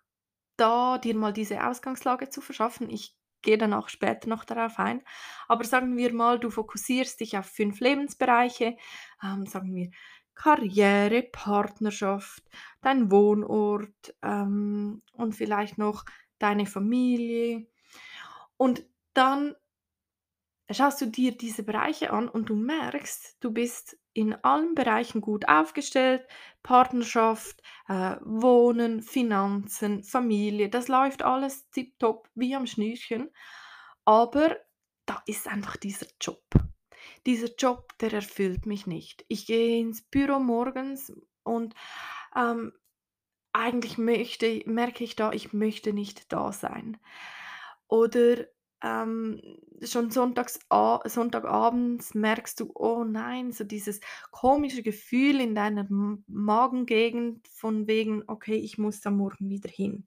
da 0.57 0.99
dir 0.99 1.15
mal 1.17 1.33
diese 1.33 1.67
Ausgangslage 1.67 2.29
zu 2.31 2.41
verschaffen. 2.41 2.91
Ich 2.91 3.17
gehe 3.43 3.59
dann 3.59 3.73
auch 3.73 3.89
später 3.89 4.29
noch 4.29 4.45
darauf 4.45 4.79
ein. 4.79 5.03
Aber 5.49 5.65
sagen 5.65 5.97
wir 5.97 6.13
mal, 6.13 6.39
du 6.39 6.51
fokussierst 6.51 7.21
dich 7.21 7.39
auf 7.39 7.47
5 7.47 7.81
Lebensbereiche, 7.81 8.77
ähm, 9.23 9.47
sagen 9.47 9.75
wir 9.75 9.91
Karriere, 10.35 11.23
Partnerschaft, 11.23 12.43
dein 12.83 13.11
Wohnort, 13.11 14.15
ähm, 14.23 15.03
und 15.13 15.35
vielleicht 15.35 15.79
noch 15.79 16.05
deine 16.39 16.67
Familie. 16.67 17.67
Und 18.57 18.85
dann 19.15 19.55
schaust 20.71 21.01
du 21.01 21.07
dir 21.07 21.37
diese 21.37 21.63
Bereiche 21.63 22.11
an 22.11 22.29
und 22.29 22.49
du 22.49 22.57
merkst, 22.57 23.37
du 23.41 23.53
bist 23.53 23.99
in 24.13 24.35
allen 24.45 24.75
Bereichen 24.75 25.21
gut 25.21 25.49
aufgestellt. 25.49 26.27
Partnerschaft, 26.63 27.61
äh, 27.89 28.17
Wohnen, 28.23 29.03
Finanzen, 29.03 30.03
Familie, 30.05 30.71
das 30.71 30.89
läuft 30.89 31.23
alles 31.23 31.69
tipptopp 31.71 32.31
wie 32.35 32.55
am 32.55 32.67
Schnürchen. 32.67 33.31
Aber 34.05 34.57
da 35.07 35.23
ist 35.27 35.49
einfach 35.49 35.77
dieser 35.77 36.07
Job. 36.21 36.43
Dieser 37.27 37.55
Job, 37.59 37.97
der 37.99 38.13
erfüllt 38.13 38.67
mich 38.67 38.87
nicht. 38.87 39.25
Ich 39.29 39.47
gehe 39.47 39.81
ins 39.81 40.03
Büro 40.03 40.39
morgens 40.39 41.13
und 41.43 41.75
ähm, 42.35 42.73
eigentlich 43.53 43.99
möchte, 43.99 44.63
merke 44.67 45.05
ich 45.05 45.17
da, 45.17 45.33
ich 45.33 45.53
möchte 45.53 45.93
nicht 45.93 46.33
da 46.33 46.53
sein. 46.53 46.99
Oder 47.89 48.47
ähm, 48.83 49.41
schon 49.83 50.11
sonntags 50.11 50.59
Sonntagabends 51.07 52.15
merkst 52.15 52.61
du: 52.61 52.71
„Oh 52.75 53.05
nein“, 53.05 53.53
so 53.53 53.65
dieses 53.65 54.01
komische 54.31 54.83
Gefühl 54.83 55.41
in 55.41 55.55
deiner 55.55 55.87
Magengegend 56.27 57.49
von 57.49 57.87
wegen: 57.87 58.23
„Okay, 58.27 58.57
ich 58.57 58.79
muss 58.79 59.01
da 59.01 59.11
morgen 59.11 59.49
wieder 59.49 59.71
hin.“ 59.71 60.07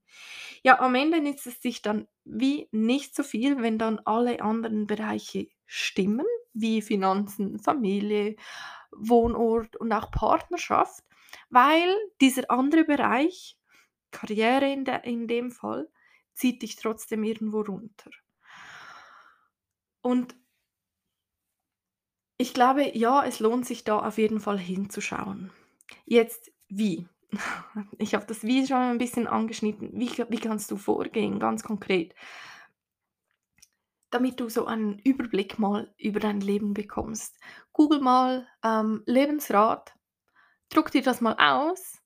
Ja, 0.63 0.79
am 0.79 0.95
Ende 0.95 1.21
nützt 1.21 1.47
es 1.47 1.61
sich 1.61 1.81
dann 1.81 2.07
wie 2.25 2.67
nicht 2.71 3.15
so 3.15 3.23
viel, 3.23 3.61
wenn 3.61 3.77
dann 3.77 3.99
alle 4.05 4.41
anderen 4.41 4.87
Bereiche 4.87 5.47
stimmen, 5.65 6.25
wie 6.53 6.81
Finanzen, 6.81 7.59
Familie, 7.59 8.35
Wohnort 8.91 9.75
und 9.77 9.91
auch 9.93 10.11
Partnerschaft, 10.11 11.03
weil 11.49 11.93
dieser 12.21 12.49
andere 12.51 12.83
Bereich, 12.85 13.57
Karriere 14.11 14.71
in 14.71 14.85
der 14.85 15.03
in 15.05 15.27
dem 15.27 15.51
Fall, 15.51 15.89
zieht 16.37 16.61
dich 16.61 16.75
trotzdem 16.75 17.23
irgendwo 17.23 17.61
runter. 17.61 18.11
Und 20.01 20.35
ich 22.37 22.53
glaube, 22.53 22.95
ja, 22.97 23.25
es 23.25 23.39
lohnt 23.39 23.65
sich 23.65 23.83
da 23.83 23.99
auf 23.99 24.17
jeden 24.17 24.39
Fall 24.39 24.59
hinzuschauen. 24.59 25.51
Jetzt 26.05 26.51
wie? 26.69 27.07
Ich 27.99 28.15
habe 28.15 28.25
das 28.25 28.43
Wie 28.43 28.65
schon 28.65 28.77
ein 28.77 28.97
bisschen 28.97 29.27
angeschnitten. 29.27 29.91
Wie 29.93 30.09
wie 30.09 30.39
kannst 30.39 30.71
du 30.71 30.77
vorgehen, 30.77 31.39
ganz 31.39 31.63
konkret? 31.63 32.15
Damit 34.09 34.39
du 34.39 34.49
so 34.49 34.65
einen 34.65 34.99
Überblick 34.99 35.59
mal 35.59 35.93
über 35.97 36.19
dein 36.19 36.39
Leben 36.39 36.73
bekommst. 36.73 37.37
Google 37.73 37.99
mal, 37.99 38.47
ähm, 38.63 39.03
Lebensrat, 39.05 39.93
druck 40.69 40.91
dir 40.91 41.01
das 41.01 41.19
mal 41.21 41.35
aus 41.37 41.96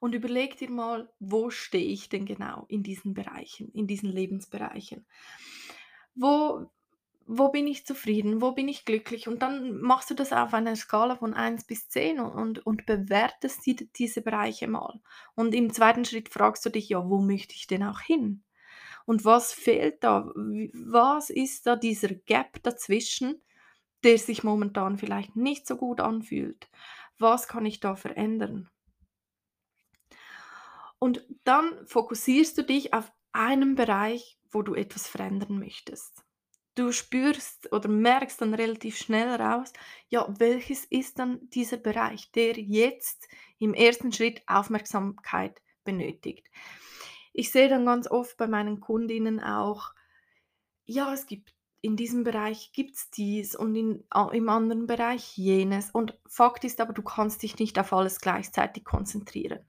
und 0.00 0.14
überleg 0.14 0.56
dir 0.58 0.70
mal, 0.70 1.10
wo 1.20 1.50
stehe 1.50 1.86
ich 1.92 2.08
denn 2.08 2.26
genau 2.26 2.64
in 2.68 2.82
diesen 2.82 3.14
Bereichen, 3.14 3.70
in 3.72 3.86
diesen 3.86 4.10
Lebensbereichen? 4.10 5.06
Wo 6.14 6.70
wo 7.32 7.48
bin 7.50 7.68
ich 7.68 7.86
zufrieden? 7.86 8.42
Wo 8.42 8.52
bin 8.52 8.66
ich 8.68 8.84
glücklich? 8.84 9.28
Und 9.28 9.42
dann 9.42 9.80
machst 9.80 10.10
du 10.10 10.14
das 10.14 10.32
auf 10.32 10.52
einer 10.52 10.74
Skala 10.76 11.16
von 11.16 11.32
eins 11.34 11.64
bis 11.64 11.88
10 11.88 12.18
und 12.20 12.66
und 12.66 12.86
bewertest 12.86 13.64
die 13.66 13.76
diese 13.96 14.20
Bereiche 14.22 14.66
mal. 14.68 15.00
Und 15.36 15.54
im 15.54 15.72
zweiten 15.72 16.04
Schritt 16.04 16.28
fragst 16.28 16.66
du 16.66 16.70
dich: 16.70 16.88
„Ja, 16.88 17.08
wo 17.08 17.20
möchte 17.20 17.54
ich 17.54 17.66
denn 17.68 17.84
auch 17.84 18.00
hin? 18.00 18.42
Und 19.06 19.24
was 19.24 19.52
fehlt 19.52 20.04
da? 20.04 20.32
Was 20.36 21.30
ist 21.30 21.66
da 21.66 21.76
dieser 21.76 22.10
Gap 22.14 22.62
dazwischen, 22.64 23.42
der 24.04 24.18
sich 24.18 24.44
momentan 24.44 24.98
vielleicht 24.98 25.36
nicht 25.36 25.66
so 25.66 25.76
gut 25.76 26.00
anfühlt? 26.00 26.68
Was 27.18 27.48
kann 27.48 27.66
ich 27.66 27.80
da 27.80 27.96
verändern?“ 27.96 28.70
Und 31.00 31.26
dann 31.44 31.86
fokussierst 31.86 32.56
du 32.58 32.62
dich 32.62 32.94
auf 32.94 33.10
einen 33.32 33.74
Bereich, 33.74 34.38
wo 34.50 34.62
du 34.62 34.74
etwas 34.74 35.08
verändern 35.08 35.58
möchtest. 35.58 36.22
Du 36.76 36.92
spürst 36.92 37.72
oder 37.72 37.88
merkst 37.88 38.40
dann 38.40 38.54
relativ 38.54 38.96
schnell 38.96 39.28
raus, 39.28 39.72
ja, 40.08 40.26
welches 40.38 40.84
ist 40.84 41.18
dann 41.18 41.40
dieser 41.50 41.78
Bereich, 41.78 42.30
der 42.32 42.58
jetzt 42.58 43.28
im 43.58 43.74
ersten 43.74 44.12
Schritt 44.12 44.42
Aufmerksamkeit 44.46 45.60
benötigt. 45.84 46.46
Ich 47.32 47.50
sehe 47.50 47.68
dann 47.68 47.86
ganz 47.86 48.08
oft 48.08 48.36
bei 48.36 48.46
meinen 48.46 48.80
Kundinnen 48.80 49.40
auch, 49.40 49.92
ja, 50.84 51.12
es 51.12 51.26
gibt 51.26 51.54
in 51.82 51.96
diesem 51.96 52.24
Bereich 52.24 52.72
gibt's 52.72 53.10
dies 53.10 53.54
und 53.56 53.74
in 53.74 54.04
im 54.32 54.48
anderen 54.48 54.86
Bereich 54.86 55.36
jenes. 55.38 55.90
Und 55.90 56.18
Fakt 56.26 56.64
ist 56.64 56.80
aber, 56.80 56.92
du 56.92 57.02
kannst 57.02 57.42
dich 57.42 57.58
nicht 57.58 57.78
auf 57.78 57.92
alles 57.92 58.20
gleichzeitig 58.20 58.84
konzentrieren. 58.84 59.60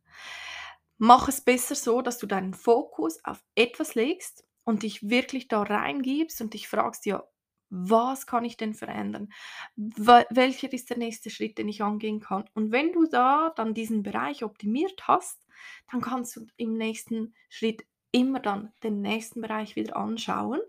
Mach 1.04 1.28
es 1.28 1.42
besser 1.42 1.74
so, 1.76 2.02
dass 2.04 2.18
du 2.20 2.28
deinen 2.28 2.54
Fokus 2.54 3.24
auf 3.26 3.44
etwas 3.56 3.96
legst 3.96 4.46
und 4.66 4.84
dich 4.84 5.10
wirklich 5.10 5.48
da 5.48 5.64
reingibst 5.64 6.42
und 6.42 6.54
dich 6.54 6.68
fragst: 6.68 7.06
„Ja, 7.08 7.24
was 7.72 8.28
kann 8.28 8.46
ich 8.46 8.56
denn 8.58 8.74
verändern? 8.76 9.30
Welcher 9.76 10.72
ist 10.72 10.90
der 10.92 10.98
nächste 10.98 11.30
Schritt, 11.32 11.58
den 11.58 11.70
ich 11.70 11.82
angehen 11.82 12.20
kann?“ 12.20 12.46
Und 12.54 12.72
wenn 12.72 12.94
du 12.94 13.06
da 13.08 13.52
dann 13.56 13.74
diesen 13.74 14.04
Bereich 14.04 14.44
optimiert 14.44 15.08
hast, 15.08 15.46
dann 15.92 16.02
kannst 16.02 16.36
du 16.36 16.46
im 16.58 16.78
nächsten 16.78 17.34
Schritt 17.50 17.84
immer 18.12 18.40
dann 18.40 18.72
den 18.84 19.02
nächsten 19.02 19.42
Bereich 19.42 19.76
wieder 19.76 19.96
anschauen 19.98 20.62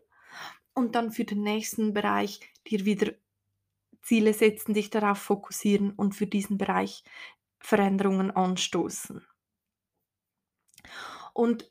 und 0.74 0.94
dann 0.96 1.12
für 1.12 1.24
den 1.24 1.42
nächsten 1.42 1.94
Bereich 1.94 2.40
dir 2.68 2.84
wieder 2.86 3.12
Ziele 4.02 4.34
setzen, 4.34 4.74
dich 4.74 4.90
darauf 4.90 5.18
fokussieren 5.18 5.92
und 5.92 6.14
für 6.14 6.26
diesen 6.28 6.58
Bereich 6.58 7.04
Veränderungen 7.60 8.30
anstoßen. 8.32 9.24
Und 11.34 11.70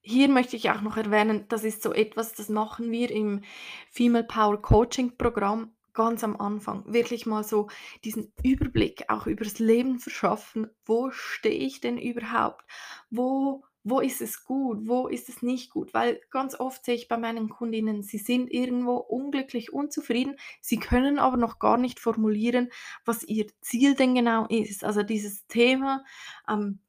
hier 0.00 0.28
möchte 0.28 0.56
ich 0.56 0.70
auch 0.70 0.82
noch 0.82 0.96
erwähnen, 0.96 1.46
das 1.48 1.64
ist 1.64 1.82
so 1.82 1.92
etwas, 1.92 2.34
das 2.34 2.48
machen 2.48 2.90
wir 2.90 3.10
im 3.10 3.42
Female 3.90 4.24
Power 4.24 4.60
Coaching 4.60 5.16
Programm 5.16 5.74
ganz 5.94 6.24
am 6.24 6.36
Anfang. 6.36 6.84
Wirklich 6.86 7.24
mal 7.24 7.44
so 7.44 7.68
diesen 8.04 8.32
Überblick 8.42 9.04
auch 9.08 9.26
übers 9.26 9.58
Leben 9.58 9.98
verschaffen. 10.00 10.68
Wo 10.84 11.10
stehe 11.10 11.54
ich 11.54 11.80
denn 11.80 11.98
überhaupt? 11.98 12.64
Wo 13.10 13.64
wo 13.86 14.00
ist 14.00 14.22
es 14.22 14.44
gut, 14.44 14.88
wo 14.88 15.08
ist 15.08 15.28
es 15.28 15.42
nicht 15.42 15.70
gut? 15.70 15.92
Weil 15.92 16.18
ganz 16.30 16.58
oft 16.58 16.84
sehe 16.86 16.94
ich 16.94 17.06
bei 17.06 17.18
meinen 17.18 17.50
Kundinnen, 17.50 18.02
sie 18.02 18.16
sind 18.16 18.50
irgendwo 18.50 18.96
unglücklich, 18.96 19.74
unzufrieden, 19.74 20.36
sie 20.62 20.78
können 20.78 21.18
aber 21.18 21.36
noch 21.36 21.58
gar 21.58 21.76
nicht 21.76 22.00
formulieren, 22.00 22.70
was 23.04 23.22
ihr 23.24 23.46
Ziel 23.60 23.94
denn 23.94 24.14
genau 24.14 24.46
ist. 24.46 24.84
Also 24.84 25.02
dieses 25.02 25.46
Thema 25.48 26.02
ähm, 26.48 26.80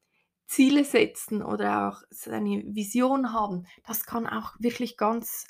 Ziele 0.48 0.84
setzen 0.84 1.42
oder 1.42 1.90
auch 1.90 2.02
seine 2.10 2.64
Vision 2.68 3.34
haben, 3.34 3.66
das 3.86 4.06
kann 4.06 4.28
auch 4.28 4.54
wirklich 4.60 4.98
ganz 4.98 5.48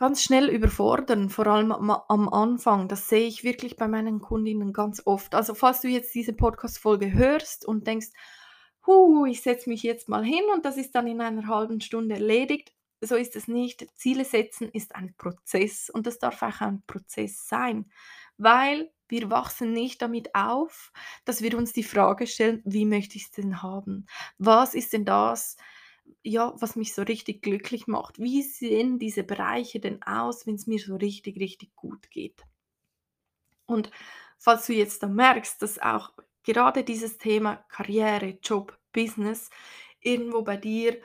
ganz 0.00 0.22
schnell 0.22 0.48
überfordern, 0.48 1.28
vor 1.28 1.46
allem 1.46 1.72
am 1.72 2.28
Anfang. 2.30 2.88
Das 2.88 3.10
sehe 3.10 3.26
ich 3.26 3.44
wirklich 3.44 3.76
bei 3.76 3.86
meinen 3.86 4.20
Kundinnen 4.20 4.72
ganz 4.72 5.02
oft. 5.04 5.34
Also, 5.34 5.54
falls 5.54 5.82
du 5.82 5.88
jetzt 5.88 6.14
diese 6.14 6.32
Podcast-Folge 6.32 7.12
hörst 7.12 7.66
und 7.66 7.86
denkst: 7.86 8.08
„Hu, 8.86 9.26
ich 9.26 9.42
setze 9.42 9.68
mich 9.68 9.82
jetzt 9.82 10.08
mal 10.08 10.24
hin 10.24 10.44
und 10.54 10.64
das 10.64 10.78
ist 10.78 10.94
dann 10.94 11.06
in 11.06 11.20
einer 11.20 11.46
halben 11.48 11.82
Stunde 11.82 12.14
erledigt“, 12.14 12.72
so 13.02 13.14
ist 13.14 13.36
es 13.36 13.46
nicht. 13.46 13.86
Ziele 13.94 14.24
setzen 14.24 14.70
ist 14.72 14.94
ein 14.94 15.14
Prozess 15.18 15.90
und 15.90 16.06
das 16.06 16.18
darf 16.18 16.40
auch 16.42 16.62
ein 16.62 16.82
Prozess 16.86 17.46
sein, 17.46 17.90
weil 18.42 18.90
wir 19.08 19.30
wachsen 19.30 19.72
nicht 19.72 20.02
damit 20.02 20.34
auf, 20.34 20.92
dass 21.24 21.42
wir 21.42 21.56
uns 21.58 21.72
die 21.72 21.82
Frage 21.84 22.26
stellen: 22.26 22.62
„Wie 22.64 22.84
möchte 22.86 23.16
ich's 23.16 23.30
denn 23.32 23.62
haben? 23.62 24.06
Was 24.38 24.74
ist 24.74 24.92
denn 24.92 25.04
das, 25.04 25.56
ja, 26.22 26.54
was 26.58 26.76
mich 26.76 26.94
so 26.94 27.02
richtig 27.02 27.42
glücklich 27.42 27.86
macht. 27.86 28.18
Wie 28.18 28.42
sehen 28.42 28.98
diese 28.98 29.22
Bereiche 29.24 29.80
denn 29.80 30.02
aus, 30.02 30.46
wenn 30.46 30.54
es 30.56 30.66
mir 30.66 30.78
so 30.78 30.96
richtig, 30.96 31.38
richtig 31.40 31.74
gut 31.76 32.10
geht? 32.10 32.42
Und 33.66 33.90
falls 34.38 34.66
du 34.66 34.72
jetzt 34.74 35.02
dann 35.02 35.14
merkst, 35.14 35.62
dass 35.62 35.78
auch 35.78 36.12
gerade 36.42 36.84
dieses 36.84 37.18
Thema 37.18 37.56
Karriere, 37.68 38.38
Job, 38.42 38.78
Business 38.92 39.50
irgendwo 40.00 40.42
bei 40.42 40.56
dir 40.56 41.00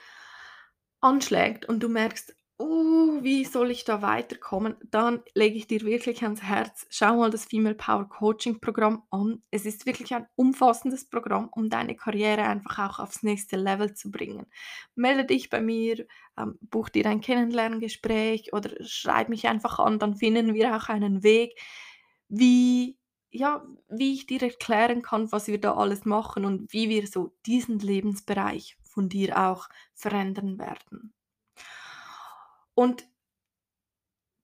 anschlägt 1.01 1.65
und 1.67 1.81
du 1.81 1.87
merkst, 1.89 2.35
uh, 2.59 3.23
wie 3.23 3.45
soll 3.45 3.71
ich 3.71 3.83
da 3.83 4.01
weiterkommen, 4.01 4.75
dann 4.91 5.21
lege 5.33 5.57
ich 5.57 5.67
dir 5.67 5.81
wirklich 5.81 6.23
ans 6.23 6.43
Herz, 6.43 6.85
schau 6.89 7.17
mal 7.17 7.29
das 7.29 7.45
Female 7.45 7.75
Power 7.75 8.07
Coaching 8.07 8.59
Programm 8.59 9.03
an. 9.09 9.43
Es 9.51 9.65
ist 9.65 9.85
wirklich 9.85 10.13
ein 10.13 10.27
umfassendes 10.35 11.09
Programm, 11.09 11.49
um 11.51 11.69
deine 11.69 11.95
Karriere 11.95 12.43
einfach 12.43 12.79
auch 12.79 12.99
aufs 12.99 13.23
nächste 13.23 13.57
Level 13.57 13.93
zu 13.93 14.11
bringen. 14.11 14.45
Melde 14.95 15.25
dich 15.25 15.49
bei 15.49 15.61
mir, 15.61 16.05
ähm, 16.37 16.57
buch 16.61 16.89
dir 16.89 17.05
ein 17.07 17.21
Kennenlerngespräch 17.21 18.53
oder 18.53 18.71
schreib 18.83 19.29
mich 19.29 19.47
einfach 19.47 19.79
an, 19.79 19.99
dann 19.99 20.15
finden 20.15 20.53
wir 20.53 20.75
auch 20.75 20.89
einen 20.89 21.23
Weg, 21.23 21.59
wie 22.29 22.97
ja, 23.31 23.65
wie 23.89 24.13
ich 24.13 24.27
dir 24.27 24.41
erklären 24.41 25.01
kann, 25.01 25.29
was 25.33 25.47
wir 25.47 25.59
da 25.59 25.75
alles 25.75 26.05
machen 26.05 26.45
und 26.45 26.71
wie 26.71 26.87
wir 26.87 27.05
so 27.05 27.35
diesen 27.45 27.79
Lebensbereich 27.79 28.77
von 28.83 29.09
dir 29.09 29.37
auch 29.37 29.67
verändern 29.93 30.57
werden. 30.57 31.14
Und 32.75 33.07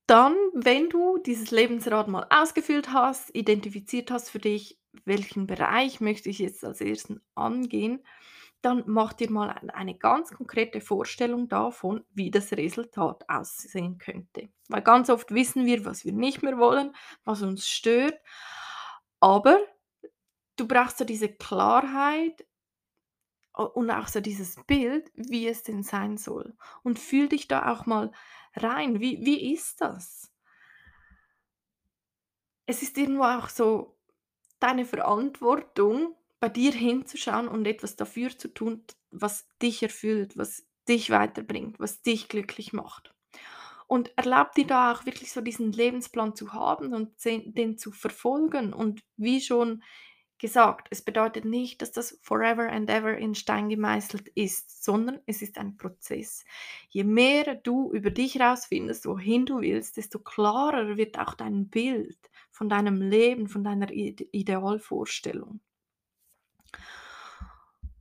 dann, 0.07 0.35
wenn 0.53 0.89
du 0.89 1.19
dieses 1.19 1.51
Lebensrad 1.51 2.07
mal 2.07 2.25
ausgefüllt 2.29 2.91
hast, 2.91 3.33
identifiziert 3.35 4.11
hast 4.11 4.29
für 4.29 4.39
dich, 4.39 4.77
welchen 5.05 5.47
Bereich 5.47 6.01
möchte 6.01 6.29
ich 6.29 6.39
jetzt 6.39 6.65
als 6.65 6.81
Ersten 6.81 7.21
angehen, 7.35 8.03
dann 8.61 8.83
mach 8.87 9.13
dir 9.13 9.31
mal 9.31 9.49
ein 9.49 9.69
eine 9.69 9.97
ganz 9.97 10.31
konkrete 10.31 10.81
Vorstellung 10.81 11.47
davon, 11.47 12.03
wie 12.13 12.29
das 12.29 12.51
Resultat 12.51 13.27
aussehen 13.27 13.97
könnte. 13.97 14.49
Weil 14.67 14.81
ganz 14.81 15.09
oft 15.09 15.31
wissen 15.31 15.65
wir, 15.65 15.85
was 15.85 16.05
wir 16.05 16.13
nicht 16.13 16.43
mehr 16.43 16.57
wollen, 16.57 16.93
was 17.23 17.41
uns 17.41 17.67
stört, 17.67 18.19
aber 19.19 19.59
du 20.57 20.67
brauchst 20.67 20.97
so 20.99 21.05
diese 21.05 21.29
Klarheit 21.29 22.45
und 23.53 23.91
auch 23.91 24.07
so 24.07 24.21
dieses 24.21 24.55
Bild, 24.65 25.11
wie 25.15 25.47
es 25.47 25.63
denn 25.63 25.83
sein 25.83 26.17
soll. 26.17 26.55
Und 26.83 26.99
fühl 26.99 27.27
dich 27.29 27.47
da 27.47 27.71
auch 27.71 27.85
mal 27.85 28.11
rein. 28.55 28.99
Wie 28.99 29.25
wie 29.25 29.53
ist 29.53 29.81
das? 29.81 30.31
Es 32.65 32.81
ist 32.81 32.97
irgendwo 32.97 33.23
auch 33.23 33.49
so 33.49 33.97
deine 34.59 34.85
Verantwortung, 34.85 36.15
bei 36.39 36.49
dir 36.49 36.71
hinzuschauen 36.71 37.47
und 37.47 37.65
etwas 37.67 37.95
dafür 37.95 38.37
zu 38.37 38.47
tun, 38.47 38.83
was 39.11 39.47
dich 39.61 39.83
erfüllt, 39.83 40.37
was 40.37 40.65
dich 40.87 41.11
weiterbringt, 41.11 41.79
was 41.79 42.01
dich 42.01 42.27
glücklich 42.29 42.73
macht. 42.73 43.13
Und 43.87 44.17
erlaub 44.17 44.53
dir 44.53 44.65
da 44.65 44.93
auch 44.93 45.05
wirklich 45.05 45.31
so 45.31 45.41
diesen 45.41 45.71
Lebensplan 45.71 46.35
zu 46.35 46.53
haben 46.53 46.93
und 46.93 47.13
den 47.23 47.77
zu 47.77 47.91
verfolgen 47.91 48.73
und 48.73 49.03
wie 49.17 49.41
schon 49.41 49.83
gesagt, 50.41 50.87
es 50.89 51.01
bedeutet 51.01 51.45
nicht, 51.45 51.81
dass 51.81 51.91
das 51.91 52.19
forever 52.23 52.69
and 52.69 52.89
ever 52.89 53.15
in 53.15 53.35
Stein 53.35 53.69
gemeißelt 53.69 54.27
ist, 54.29 54.83
sondern 54.83 55.21
es 55.27 55.41
ist 55.41 55.57
ein 55.57 55.77
Prozess. 55.77 56.43
Je 56.89 57.03
mehr 57.03 57.55
du 57.55 57.91
über 57.93 58.09
dich 58.09 58.35
herausfindest, 58.35 59.05
wohin 59.05 59.45
du 59.45 59.61
willst, 59.61 59.97
desto 59.97 60.19
klarer 60.19 60.97
wird 60.97 61.19
auch 61.19 61.35
dein 61.35 61.69
Bild 61.69 62.17
von 62.49 62.67
deinem 62.67 63.01
Leben, 63.01 63.47
von 63.47 63.63
deiner 63.63 63.91
Ide 63.91 64.25
Idealvorstellung. 64.31 65.61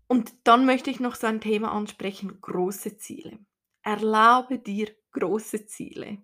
Und 0.08 0.34
dann 0.44 0.66
möchte 0.66 0.90
ich 0.90 0.98
noch 0.98 1.14
so 1.14 1.26
ein 1.26 1.40
Thema 1.40 1.70
ansprechen, 1.72 2.40
große 2.40 2.96
Ziele. 2.96 3.38
Erlaube 3.82 4.58
dir 4.58 4.90
große 5.12 5.66
Ziele. 5.66 6.18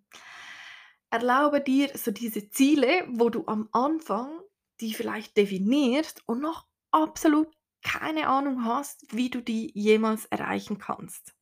Erlaube 1.11 1.61
dir 1.61 1.91
so 1.95 2.11
diese 2.11 2.49
Ziele, 2.51 3.07
wo 3.09 3.29
du 3.29 3.47
am 3.47 3.69
Anfang 3.73 4.41
die 4.81 4.95
vielleicht 4.95 5.37
definierst 5.37 6.23
und 6.27 6.41
noch 6.41 6.67
absolut 6.91 7.49
keine 7.83 8.29
Ahnung 8.29 8.65
hast, 8.65 9.07
wie 9.15 9.31
du 9.31 9.41
die 9.41 9.71
jemals 9.75 10.27
erreichen 10.27 10.79
kannst. 10.79 11.35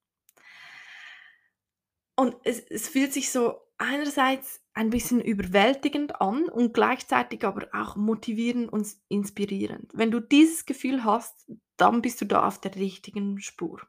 Und 2.16 2.36
es 2.44 2.60
es 2.60 2.88
fühlt 2.88 3.12
sich 3.12 3.30
so 3.32 3.60
einerseits 3.78 4.60
ein 4.74 4.90
bisschen 4.90 5.20
überwältigend 5.20 6.20
an 6.20 6.48
und 6.48 6.74
gleichzeitig 6.74 7.44
aber 7.44 7.68
auch 7.72 7.96
motivierend 7.96 8.72
und 8.72 8.86
inspirierend. 9.08 9.90
Wenn 9.94 10.10
du 10.10 10.20
dieses 10.20 10.66
Gefühl 10.66 11.04
hast, 11.04 11.50
dann 11.76 12.02
bist 12.02 12.20
du 12.20 12.24
da 12.24 12.46
auf 12.46 12.60
der 12.60 12.74
richtigen 12.76 13.40
Spur. 13.40 13.80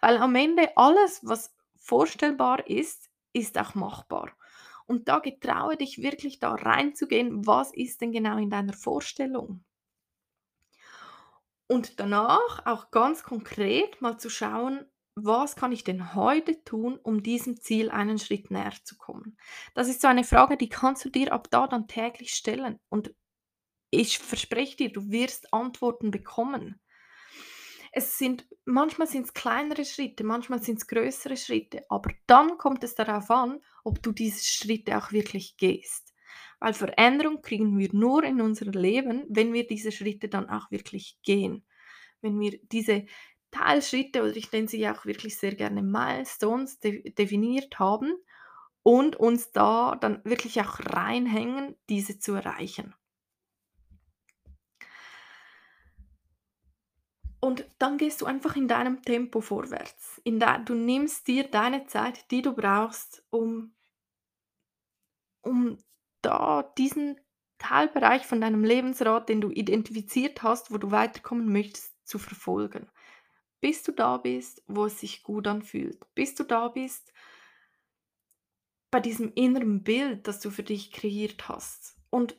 Weil 0.00 0.18
am 0.18 0.34
Ende 0.34 0.76
alles, 0.76 1.20
was 1.22 1.54
vorstellbar 1.76 2.66
ist, 2.66 3.10
ist 3.32 3.58
auch 3.58 3.74
machbar. 3.74 4.32
Und 4.86 5.08
da 5.08 5.18
getraue 5.18 5.76
dich 5.76 6.02
wirklich 6.02 6.38
da 6.38 6.54
reinzugehen, 6.54 7.46
was 7.46 7.72
ist 7.72 8.00
denn 8.00 8.12
genau 8.12 8.38
in 8.38 8.50
deiner 8.50 8.72
Vorstellung? 8.72 9.64
Und 11.66 12.00
danach 12.00 12.66
auch 12.66 12.90
ganz 12.90 13.22
konkret 13.22 14.00
mal 14.02 14.18
zu 14.18 14.28
schauen, 14.28 14.84
was 15.14 15.56
kann 15.56 15.72
ich 15.72 15.84
denn 15.84 16.14
heute 16.14 16.62
tun, 16.64 16.98
um 17.02 17.22
diesem 17.22 17.60
Ziel 17.60 17.90
einen 17.90 18.18
Schritt 18.18 18.50
näher 18.50 18.72
zu 18.84 18.96
kommen? 18.96 19.36
Das 19.74 19.88
ist 19.88 20.00
so 20.00 20.08
eine 20.08 20.24
Frage, 20.24 20.56
die 20.56 20.68
kannst 20.68 21.04
du 21.04 21.10
dir 21.10 21.32
ab 21.32 21.48
da 21.50 21.66
dann 21.66 21.88
täglich 21.88 22.34
stellen. 22.34 22.78
Und 22.88 23.14
ich 23.90 24.18
verspreche 24.18 24.76
dir, 24.76 24.92
du 24.92 25.10
wirst 25.10 25.52
Antworten 25.52 26.10
bekommen. 26.10 26.80
Es 27.92 28.16
sind 28.16 28.46
manchmal 28.64 29.08
sind 29.08 29.26
es 29.26 29.34
kleinere 29.34 29.84
Schritte, 29.84 30.24
manchmal 30.24 30.62
sind 30.62 30.78
es 30.78 30.86
größere 30.86 31.36
Schritte, 31.36 31.84
aber 31.88 32.10
dann 32.26 32.58
kommt 32.58 32.84
es 32.84 32.94
darauf 32.94 33.30
an, 33.30 33.60
ob 33.84 34.02
du 34.02 34.12
diese 34.12 34.44
Schritte 34.44 34.96
auch 34.98 35.12
wirklich 35.12 35.56
gehst. 35.56 36.12
Weil 36.60 36.74
Veränderung 36.74 37.42
kriegen 37.42 37.76
wir 37.76 37.88
nur 37.92 38.22
in 38.22 38.40
unser 38.40 38.66
Leben, 38.66 39.24
wenn 39.28 39.52
wir 39.52 39.66
diese 39.66 39.90
Schritte 39.90 40.28
dann 40.28 40.48
auch 40.48 40.70
wirklich 40.70 41.18
gehen. 41.22 41.64
Wenn 42.20 42.38
wir 42.38 42.58
diese 42.62 43.06
Teilschritte 43.50 44.22
oder 44.22 44.36
ich 44.36 44.50
nenne 44.52 44.68
sie 44.68 44.88
auch 44.88 45.04
wirklich 45.04 45.36
sehr 45.36 45.54
gerne 45.54 45.82
Milestones 45.82 46.78
de 46.78 47.10
definiert 47.12 47.78
haben 47.78 48.14
und 48.82 49.16
uns 49.16 49.50
da 49.50 49.96
dann 50.00 50.24
wirklich 50.24 50.60
auch 50.60 50.78
reinhängen, 50.80 51.76
diese 51.88 52.18
zu 52.18 52.34
erreichen. 52.34 52.94
Und 57.44 57.64
dann 57.78 57.98
gehst 57.98 58.20
du 58.20 58.26
einfach 58.26 58.54
in 58.54 58.68
deinem 58.68 59.02
Tempo 59.02 59.40
vorwärts. 59.40 60.20
In 60.22 60.38
dei 60.38 60.58
du 60.58 60.74
nimmst 60.74 61.26
dir 61.26 61.42
deine 61.44 61.86
Zeit, 61.86 62.30
die 62.30 62.40
du 62.40 62.52
brauchst, 62.52 63.24
um 63.30 63.74
um 65.42 65.76
da 66.22 66.62
diesen 66.78 67.18
Teilbereich 67.58 68.26
von 68.26 68.40
deinem 68.40 68.62
Lebensrad, 68.62 69.28
den 69.28 69.40
du 69.40 69.50
identifiziert 69.50 70.44
hast, 70.44 70.70
wo 70.70 70.78
du 70.78 70.92
weiterkommen 70.92 71.52
möchtest, 71.52 71.92
zu 72.06 72.20
verfolgen. 72.20 72.88
Bis 73.60 73.82
du 73.82 73.90
da 73.90 74.18
bist, 74.18 74.62
wo 74.68 74.86
es 74.86 75.00
sich 75.00 75.24
gut 75.24 75.48
anfühlt. 75.48 75.98
Bis 76.14 76.36
du 76.36 76.44
da 76.44 76.68
bist 76.68 77.12
bei 78.92 79.00
diesem 79.00 79.32
inneren 79.34 79.82
Bild, 79.82 80.28
das 80.28 80.38
du 80.38 80.50
für 80.50 80.62
dich 80.62 80.92
kreiert 80.92 81.48
hast. 81.48 81.96
Und 82.10 82.36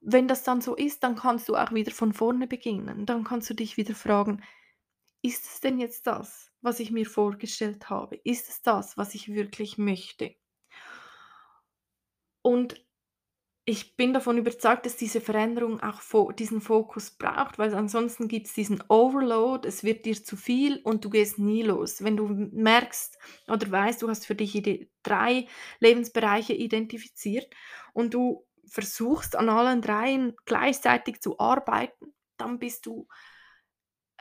wenn 0.00 0.28
das 0.28 0.44
dann 0.44 0.60
so 0.60 0.74
ist, 0.76 1.02
dann 1.02 1.16
kannst 1.16 1.48
du 1.48 1.56
auch 1.56 1.72
wieder 1.72 1.92
von 1.92 2.12
vorne 2.12 2.46
beginnen. 2.46 3.06
Dann 3.06 3.24
kannst 3.24 3.50
du 3.50 3.54
dich 3.54 3.76
wieder 3.76 3.94
fragen: 3.94 4.42
„Ist 5.22 5.46
es 5.46 5.60
denn 5.60 5.78
jetzt 5.80 6.06
das, 6.06 6.52
was 6.62 6.80
ich 6.80 6.92
mir 6.92 7.06
vorgestellt 7.06 7.90
habe? 7.90 8.16
Ist 8.24 8.48
es 8.50 8.62
das, 8.62 8.96
was 8.98 9.14
ich 9.14 9.28
wirklich 9.34 9.78
möchte?“ 9.78 10.34
Und 12.42 12.82
ich 13.66 13.96
bin 13.96 14.12
davon 14.14 14.38
überzeugt, 14.38 14.86
dass 14.86 14.96
diese 14.96 15.20
Veränderung 15.20 15.80
auch 15.82 16.00
Fo 16.00 16.32
diesen 16.32 16.60
Fokus 16.60 17.10
braucht, 17.12 17.58
weil 17.58 17.74
ansonsten 17.74 18.28
gibt's 18.28 18.54
diesen 18.54 18.82
Overload, 18.88 19.68
es 19.68 19.84
wird 19.84 20.06
dir 20.06 20.22
zu 20.22 20.36
viel 20.36 20.80
und 20.84 21.04
du 21.04 21.10
gehst 21.10 21.38
nie 21.38 21.62
los. 21.62 22.04
Wenn 22.04 22.16
du 22.16 22.28
merkst 22.28 23.18
oder 23.48 23.70
weißt, 23.70 24.02
du 24.02 24.08
hast 24.08 24.26
für 24.26 24.34
dich 24.36 24.62
3 25.02 25.48
Lebensbereiche 25.80 26.54
identifiziert 26.54 27.48
und 27.94 28.14
du 28.14 28.46
versuchst 28.66 29.36
an 29.36 29.48
allen 29.48 29.82
dreien 29.82 30.36
gleichzeitig 30.44 31.20
zu 31.20 31.38
arbeiten, 31.38 32.14
dann 32.36 32.58
bist 32.58 32.86
du 32.86 33.08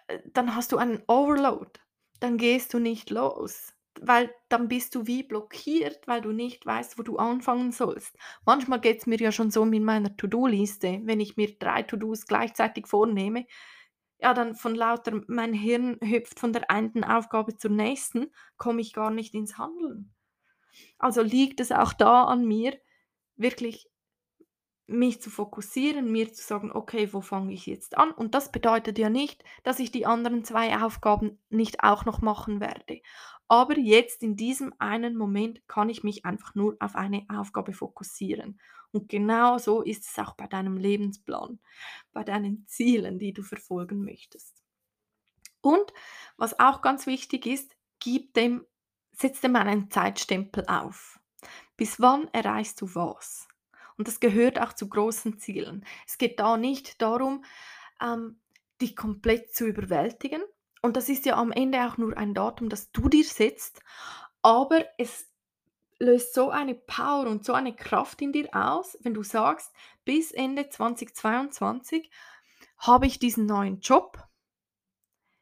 äh, 0.07 0.19
dann 0.33 0.55
hast 0.55 0.71
du 0.71 0.77
einen 0.77 1.03
Overload. 1.07 1.71
Dann 2.19 2.37
gehst 2.37 2.73
du 2.73 2.79
nicht 2.79 3.09
los 3.09 3.75
weil 4.01 4.33
dann 4.49 4.67
bist 4.67 4.95
du 4.95 5.07
wie 5.07 5.23
blockiert, 5.23 6.07
weil 6.07 6.21
du 6.21 6.31
nicht 6.31 6.65
weißt, 6.65 6.97
wo 6.97 7.03
du 7.03 7.17
anfangen 7.17 7.71
sollst. 7.71 8.17
Manchmal 8.45 8.81
geht 8.81 8.99
es 8.99 9.05
mir 9.05 9.17
ja 9.17 9.31
schon 9.31 9.51
so 9.51 9.65
mit 9.65 9.83
meiner 9.83 10.15
To-do-Liste, 10.15 11.01
wenn 11.03 11.19
ich 11.19 11.37
mir 11.37 11.57
drei 11.57 11.83
To-dos 11.83 12.25
gleichzeitig 12.25 12.87
vornehme, 12.87 13.45
ja, 14.19 14.33
dann 14.33 14.55
von 14.55 14.75
lauter 14.75 15.21
mein 15.27 15.53
Hirn 15.53 15.97
hüpft 16.01 16.39
von 16.39 16.53
der 16.53 16.71
einen 16.71 17.03
Aufgabe 17.03 17.57
zur 17.57 17.71
nächsten, 17.71 18.31
komme 18.57 18.81
ich 18.81 18.93
gar 18.93 19.11
nicht 19.11 19.33
ins 19.33 19.57
Handeln. 19.57 20.13
Also 20.97 21.21
liegt 21.21 21.59
es 21.59 21.71
auch 21.71 21.93
da 21.93 22.23
an 22.23 22.45
mir, 22.45 22.79
wirklich 23.35 23.89
mich 24.87 25.21
zu 25.21 25.29
fokussieren, 25.29 26.11
mir 26.11 26.31
zu 26.33 26.43
sagen: 26.43 26.71
„Okay, 26.71 27.11
wo 27.13 27.21
fange 27.21 27.53
ich 27.53 27.65
jetzt 27.65 27.97
an?“ 27.97 28.11
Und 28.11 28.35
das 28.35 28.51
bedeutet 28.51 28.97
ja 28.99 29.09
nicht, 29.09 29.43
dass 29.63 29.79
ich 29.79 29.91
die 29.91 30.05
anderen 30.05 30.43
2 30.43 30.77
Aufgaben 30.83 31.39
nicht 31.49 31.83
auch 31.83 32.05
noch 32.05 32.21
machen 32.21 32.59
werde. 32.61 33.01
Aber 33.47 33.77
jetzt 33.77 34.23
in 34.23 34.35
diesem 34.35 34.73
einen 34.79 35.15
Moment 35.15 35.67
kann 35.67 35.89
ich 35.89 36.03
mich 36.03 36.25
einfach 36.25 36.55
nur 36.55 36.77
auf 36.79 36.95
eine 36.95 37.25
Aufgabe 37.29 37.73
fokussieren. 37.73 38.59
Und 38.91 39.09
genau 39.09 39.57
so 39.57 39.81
ist 39.81 40.05
es 40.09 40.17
auch 40.19 40.35
bei 40.35 40.47
deinem 40.47 40.77
Lebensplan, 40.77 41.59
bei 42.13 42.23
deinen 42.23 42.65
Zielen, 42.67 43.19
die 43.19 43.33
du 43.33 43.43
verfolgen 43.43 44.03
möchtest. 44.03 44.63
Und 45.61 45.93
was 46.37 46.59
auch 46.61 46.81
ganz 46.81 47.07
wichtig 47.07 47.45
ist, 47.45 47.75
gib 47.99 48.33
dem 48.35 48.65
setz 49.11 49.41
dem 49.41 49.55
einen 49.57 49.89
Zeitstempel 49.91 50.65
auf. 50.67 51.19
Bis 51.77 51.99
wann 51.99 52.27
erreichst 52.33 52.81
du 52.81 52.95
was? 52.95 53.47
Und 53.97 54.07
das 54.07 54.19
gehört 54.19 54.59
auch 54.59 54.73
zu 54.73 54.89
großen 54.89 55.39
Zielen. 55.39 55.85
Es 56.05 56.17
geht 56.17 56.39
da 56.39 56.57
nicht 56.57 57.01
darum, 57.01 57.45
ähm, 58.01 58.39
dich 58.81 58.95
komplett 58.95 59.53
zu 59.53 59.65
überwältigen. 59.65 60.41
Und 60.81 60.97
das 60.97 61.09
ist 61.09 61.25
ja 61.25 61.37
am 61.37 61.51
Ende 61.51 61.85
auch 61.87 61.97
nur 61.97 62.15
ein 62.17 62.33
Datum, 62.33 62.69
das 62.69 62.91
du 62.91 63.09
dir 63.09 63.23
setzt. 63.23 63.81
Aber 64.41 64.85
es 64.97 65.31
löst 65.99 66.33
so 66.33 66.49
eine 66.49 66.75
Power 66.75 67.27
und 67.27 67.45
so 67.45 67.53
eine 67.53 67.75
Kraft 67.75 68.21
in 68.21 68.33
dir 68.33 68.49
aus, 68.53 68.97
wenn 69.01 69.13
du 69.13 69.23
sagst, 69.23 69.73
bis 70.03 70.31
Ende 70.31 70.69
2022 70.69 72.11
habe 72.77 73.07
ich 73.07 73.17
diesen 73.17 73.45
neuen 73.45 73.79
Job. 73.79 74.21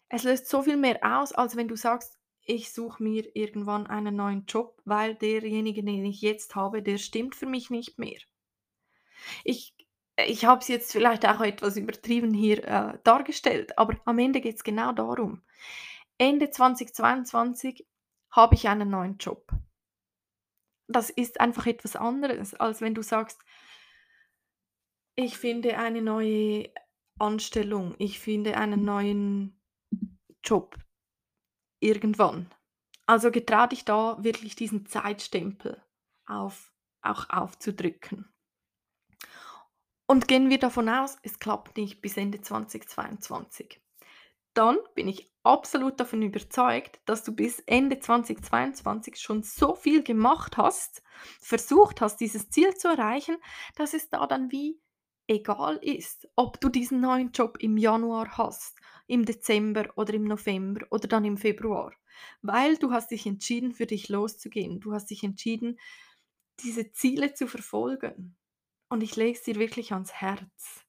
Es 0.09 0.23
löst 0.23 0.47
so 0.47 0.61
viel 0.61 0.77
mehr 0.77 0.99
aus, 1.01 1.33
als 1.33 1.55
wenn 1.55 1.67
du 1.67 1.75
sagst, 1.75 2.19
ich 2.45 2.71
suche 2.71 3.01
mir 3.01 3.35
irgendwann 3.35 3.87
einen 3.87 4.15
neuen 4.15 4.45
Job, 4.45 4.81
weil 4.85 5.15
derjenige, 5.15 5.83
den 5.83 6.05
ich 6.05 6.21
jetzt 6.21 6.55
habe, 6.55 6.83
der 6.83 6.97
stimmt 6.97 7.35
für 7.35 7.45
mich 7.45 7.69
nicht 7.69 7.97
mehr. 7.97 8.19
Ich 9.43 9.73
ich 10.17 10.45
habe 10.45 10.61
es 10.61 10.67
jetzt 10.67 10.91
vielleicht 10.91 11.25
auch 11.27 11.41
etwas 11.41 11.75
übertrieben 11.75 12.33
hier, 12.33 12.63
äh, 12.65 12.99
dargestellt, 13.03 13.77
aber 13.77 13.99
am 14.05 14.19
Ende 14.19 14.41
geht 14.41 14.57
es 14.57 14.63
genau 14.63 14.91
darum. 14.91 15.41
Ende 16.17 16.51
2022 16.51 17.87
habe 18.31 18.55
ich 18.55 18.67
einen 18.67 18.89
neuen 18.89 19.17
Job. 19.17 19.51
Das 20.87 21.09
ist 21.09 21.39
einfach 21.39 21.65
etwas 21.65 21.95
anderes, 21.95 22.53
als 22.53 22.81
wenn 22.81 22.93
du 22.93 23.01
sagst: 23.01 23.41
„Ich 25.15 25.37
finde 25.37 25.77
eine 25.77 26.01
neue 26.01 26.71
Anstellung, 27.19 27.95
ich 27.97 28.19
finde 28.19 28.57
einen 28.57 28.83
neuen 28.83 29.59
Job 30.43 30.77
irgendwann.“ 31.79 32.51
Also, 33.05 33.31
getrau 33.31 33.67
dich 33.67 33.85
da 33.85 34.23
wirklich 34.23 34.55
diesen 34.55 34.85
Zeitstempel 34.85 35.81
auf 36.25 36.73
auch 37.01 37.29
aufzudrücken. 37.29 38.32
Und 40.05 40.27
gehen 40.27 40.49
wir 40.49 40.59
davon 40.59 40.89
aus, 40.89 41.17
es 41.23 41.39
klappt 41.39 41.77
nicht 41.77 42.01
bis 42.01 42.17
Ende 42.17 42.41
2022. 42.41 43.81
Dann 44.53 44.77
bin 44.95 45.07
ich 45.07 45.31
absolut 45.43 45.99
davon 45.99 46.21
überzeugt, 46.21 46.99
dass 47.05 47.23
du 47.23 47.33
bis 47.33 47.59
Ende 47.61 47.99
2022 47.99 49.17
schon 49.17 49.43
so 49.43 49.75
viel 49.75 50.03
gemacht 50.03 50.57
hast, 50.57 51.01
versucht 51.39 52.01
hast, 52.01 52.17
dieses 52.17 52.49
Ziel 52.49 52.75
zu 52.75 52.89
erreichen, 52.89 53.37
dass 53.75 53.93
es 53.93 54.09
da 54.09 54.27
dann 54.27 54.51
wie 54.51 54.79
egal 55.27 55.77
ist, 55.77 56.27
ob 56.35 56.59
du 56.59 56.69
diesen 56.69 56.99
neuen 56.99 57.31
Job 57.31 57.57
im 57.59 57.77
Januar 57.77 58.37
hast, 58.37 58.77
im 59.07 59.25
Dezember 59.25 59.85
oder 59.95 60.13
im 60.13 60.25
November 60.25 60.85
oder 60.91 61.07
dann 61.07 61.25
im 61.25 61.37
Februar, 61.37 61.93
weil 62.41 62.77
du 62.77 62.91
hast 62.91 63.11
dich 63.11 63.25
entschieden, 63.25 63.71
für 63.71 63.85
dich 63.85 64.09
loszugehen. 64.09 64.79
Du 64.81 64.93
hast 64.93 65.09
dich 65.09 65.23
entschieden, 65.23 65.79
diese 66.59 66.91
Ziele 66.91 67.33
zu 67.33 67.47
verfolgen 67.47 68.35
und 68.93 69.01
ich 69.01 69.15
lege 69.15 69.37
es 69.37 69.43
dir 69.43 69.55
wirklich 69.55 69.91
ans 69.91 70.13
Herz. 70.13 70.85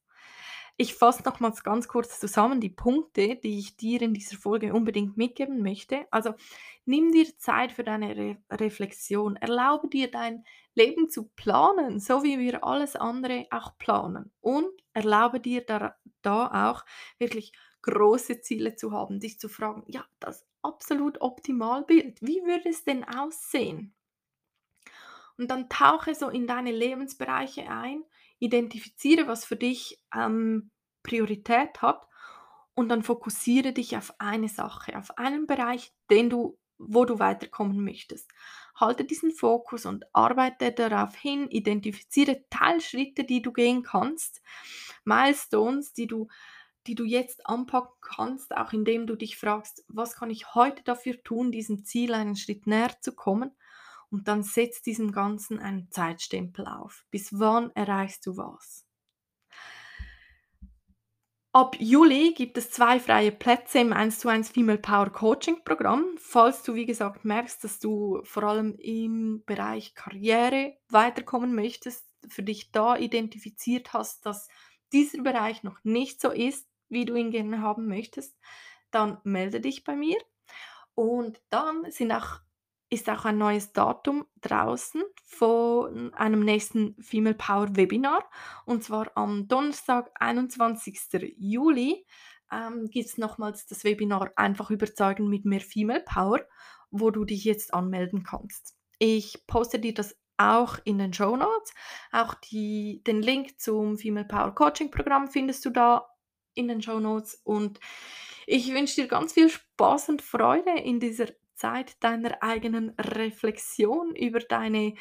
Ich 0.76 0.94
fasse 0.94 1.22
nochmals 1.22 1.62
ganz 1.62 1.88
kurz 1.88 2.20
zusammen 2.20 2.60
die 2.60 2.68
Punkte, 2.68 3.36
die 3.36 3.58
ich 3.60 3.76
dir 3.76 4.02
in 4.02 4.12
dieser 4.12 4.36
Folge 4.36 4.74
unbedingt 4.74 5.16
mitgeben 5.16 5.62
möchte. 5.62 6.06
Also 6.10 6.34
nimm 6.84 7.12
dir 7.12 7.38
Zeit 7.38 7.72
für 7.72 7.84
deine 7.84 8.16
Re 8.16 8.36
Reflexion. 8.50 9.36
Erlaube 9.36 9.88
dir 9.88 10.10
dein 10.10 10.44
Leben 10.74 11.08
zu 11.08 11.30
planen, 11.36 12.00
so 12.00 12.24
wie 12.24 12.38
wir 12.38 12.64
alles 12.64 12.96
andere 12.96 13.46
auch 13.50 13.78
planen. 13.78 14.32
Und 14.40 14.68
erlaube 14.92 15.40
dir 15.40 15.64
da, 15.64 15.96
da 16.22 16.70
auch 16.70 16.84
wirklich 17.18 17.52
große 17.82 18.40
Ziele 18.40 18.74
zu 18.74 18.90
haben, 18.92 19.20
dich 19.20 19.38
zu 19.38 19.48
fragen, 19.48 19.84
ja, 19.86 20.04
das 20.18 20.44
absolut 20.62 21.20
Optimalbild, 21.20 22.20
wie 22.20 22.42
würde 22.44 22.68
es 22.68 22.84
denn 22.84 23.04
aussehen? 23.04 23.94
Und 25.36 25.50
dann 25.50 25.68
tauche 25.68 26.14
so 26.14 26.28
in 26.28 26.46
deine 26.46 26.70
Lebensbereiche 26.70 27.68
ein, 27.68 28.04
identifiziere, 28.38 29.26
was 29.26 29.44
für 29.44 29.56
dich 29.56 30.00
ähm, 30.14 30.70
Priorität 31.02 31.82
hat 31.82 32.06
und 32.74 32.88
dann 32.88 33.02
fokussiere 33.02 33.72
dich 33.72 33.96
auf 33.96 34.12
eine 34.18 34.48
Sache, 34.48 34.96
auf 34.96 35.16
einen 35.18 35.46
Bereich, 35.46 35.92
den 36.10 36.30
du, 36.30 36.58
wo 36.78 37.04
du 37.04 37.18
weiterkommen 37.18 37.84
möchtest. 37.84 38.30
Halte 38.74 39.04
diesen 39.04 39.30
Fokus 39.30 39.86
und 39.86 40.04
arbeite 40.12 40.72
darauf 40.72 41.14
hin, 41.14 41.48
identifiziere 41.48 42.44
Teilschritte, 42.50 43.24
die 43.24 43.42
du 43.42 43.52
gehen 43.52 43.82
kannst, 43.82 44.42
Milestones, 45.04 45.92
die 45.92 46.06
du 46.06 46.28
die 46.86 46.94
du 46.94 47.04
jetzt 47.04 47.46
anpacken 47.46 47.94
kannst, 48.02 48.54
auch 48.54 48.74
indem 48.74 49.06
du 49.06 49.16
dich 49.16 49.38
fragst, 49.38 49.84
was 49.88 50.16
kann 50.16 50.28
ich 50.28 50.54
heute 50.54 50.82
dafür 50.82 51.22
tun, 51.22 51.50
diesem 51.50 51.86
Ziel 51.86 52.12
einen 52.12 52.36
Schritt 52.36 52.66
näher 52.66 53.00
zu 53.00 53.14
kommen 53.14 53.52
und 54.14 54.28
dann 54.28 54.44
setzt 54.44 54.86
diesem 54.86 55.10
Ganzen 55.10 55.58
einen 55.58 55.90
Zeitstempel 55.90 56.68
auf. 56.68 57.04
Bis 57.10 57.36
wann 57.36 57.72
erreichst 57.74 58.24
du 58.26 58.36
was? 58.36 58.86
Ab 61.52 61.74
Juli 61.80 62.32
gibt 62.32 62.56
es 62.56 62.70
zwei 62.70 63.00
freie 63.00 63.32
Plätze 63.32 63.80
im 63.80 63.92
1 63.92 64.20
zu 64.20 64.28
1 64.28 64.50
Female 64.50 64.78
Power 64.78 65.10
Coaching 65.10 65.64
Programm. 65.64 66.16
Falls 66.16 66.62
du, 66.62 66.76
wie 66.76 66.86
gesagt, 66.86 67.24
merkst, 67.24 67.64
dass 67.64 67.80
du 67.80 68.20
vor 68.22 68.44
allem 68.44 68.76
im 68.76 69.42
Bereich 69.46 69.96
Karriere 69.96 70.76
weiterkommen 70.90 71.52
möchtest, 71.52 72.06
für 72.28 72.44
dich 72.44 72.70
da 72.70 72.96
identifiziert 72.96 73.94
hast, 73.94 74.24
dass 74.26 74.46
dieser 74.92 75.24
Bereich 75.24 75.64
noch 75.64 75.82
nicht 75.82 76.20
so 76.20 76.30
ist, 76.30 76.68
wie 76.88 77.04
du 77.04 77.16
ihn 77.16 77.32
gerne 77.32 77.62
haben 77.62 77.88
möchtest, 77.88 78.38
dann 78.92 79.18
melde 79.24 79.60
dich 79.60 79.82
bei 79.82 79.96
mir. 79.96 80.18
Und 80.94 81.42
dann 81.50 81.90
sind 81.90 82.12
auch 82.12 82.44
ist 82.94 83.10
auch 83.10 83.24
ein 83.24 83.38
neues 83.38 83.72
Datum 83.72 84.24
draußen 84.40 85.02
von 85.24 86.14
einem 86.14 86.40
nächsten 86.40 86.94
Female 87.02 87.34
Power 87.34 87.76
Webinar. 87.76 88.28
Und 88.64 88.84
zwar 88.84 89.10
am 89.16 89.48
Donnerstag, 89.48 90.10
21. 90.14 91.34
Juli, 91.36 92.06
ähm, 92.52 92.88
gibt 92.90 93.08
es 93.08 93.18
nochmals 93.18 93.66
das 93.66 93.84
Webinar 93.84 94.32
Einfach 94.36 94.70
überzeugen 94.70 95.28
mit 95.28 95.44
mehr 95.44 95.60
Female 95.60 96.04
Power, 96.06 96.40
wo 96.90 97.10
du 97.10 97.24
dich 97.24 97.44
jetzt 97.44 97.74
anmelden 97.74 98.22
kannst. 98.22 98.76
Ich 98.98 99.44
poste 99.46 99.78
dir 99.78 99.92
das 99.92 100.16
auch 100.36 100.78
in 100.84 100.98
den 100.98 101.12
Show 101.12 101.36
Notes. 101.36 101.74
Auch 102.12 102.34
die, 102.34 103.02
den 103.06 103.22
Link 103.22 103.60
zum 103.60 103.98
Female 103.98 104.26
Power 104.26 104.54
Coaching 104.54 104.90
Programm 104.90 105.28
findest 105.28 105.64
du 105.64 105.70
da 105.70 106.08
in 106.54 106.68
den 106.68 106.80
Show 106.80 107.00
Notes. 107.00 107.40
Und 107.44 107.80
ich 108.46 108.72
wünsche 108.72 109.02
dir 109.02 109.08
ganz 109.08 109.32
viel 109.32 109.48
Spaß 109.48 110.10
und 110.10 110.22
Freude 110.22 110.78
in 110.78 111.00
dieser 111.00 111.26
Zeit 111.54 112.02
deiner 112.02 112.42
eigenen 112.42 112.90
Reflexion 112.98 114.14
über 114.14 114.40
deine 114.40 114.94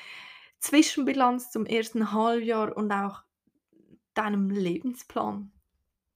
Zwischenbilanz 0.60 1.52
zum 1.52 1.66
ersten 1.66 2.12
Halbjahr 2.12 2.76
und 2.78 2.92
auch 2.92 3.24
deinem 4.14 4.50
Lebensplan, 4.50 5.52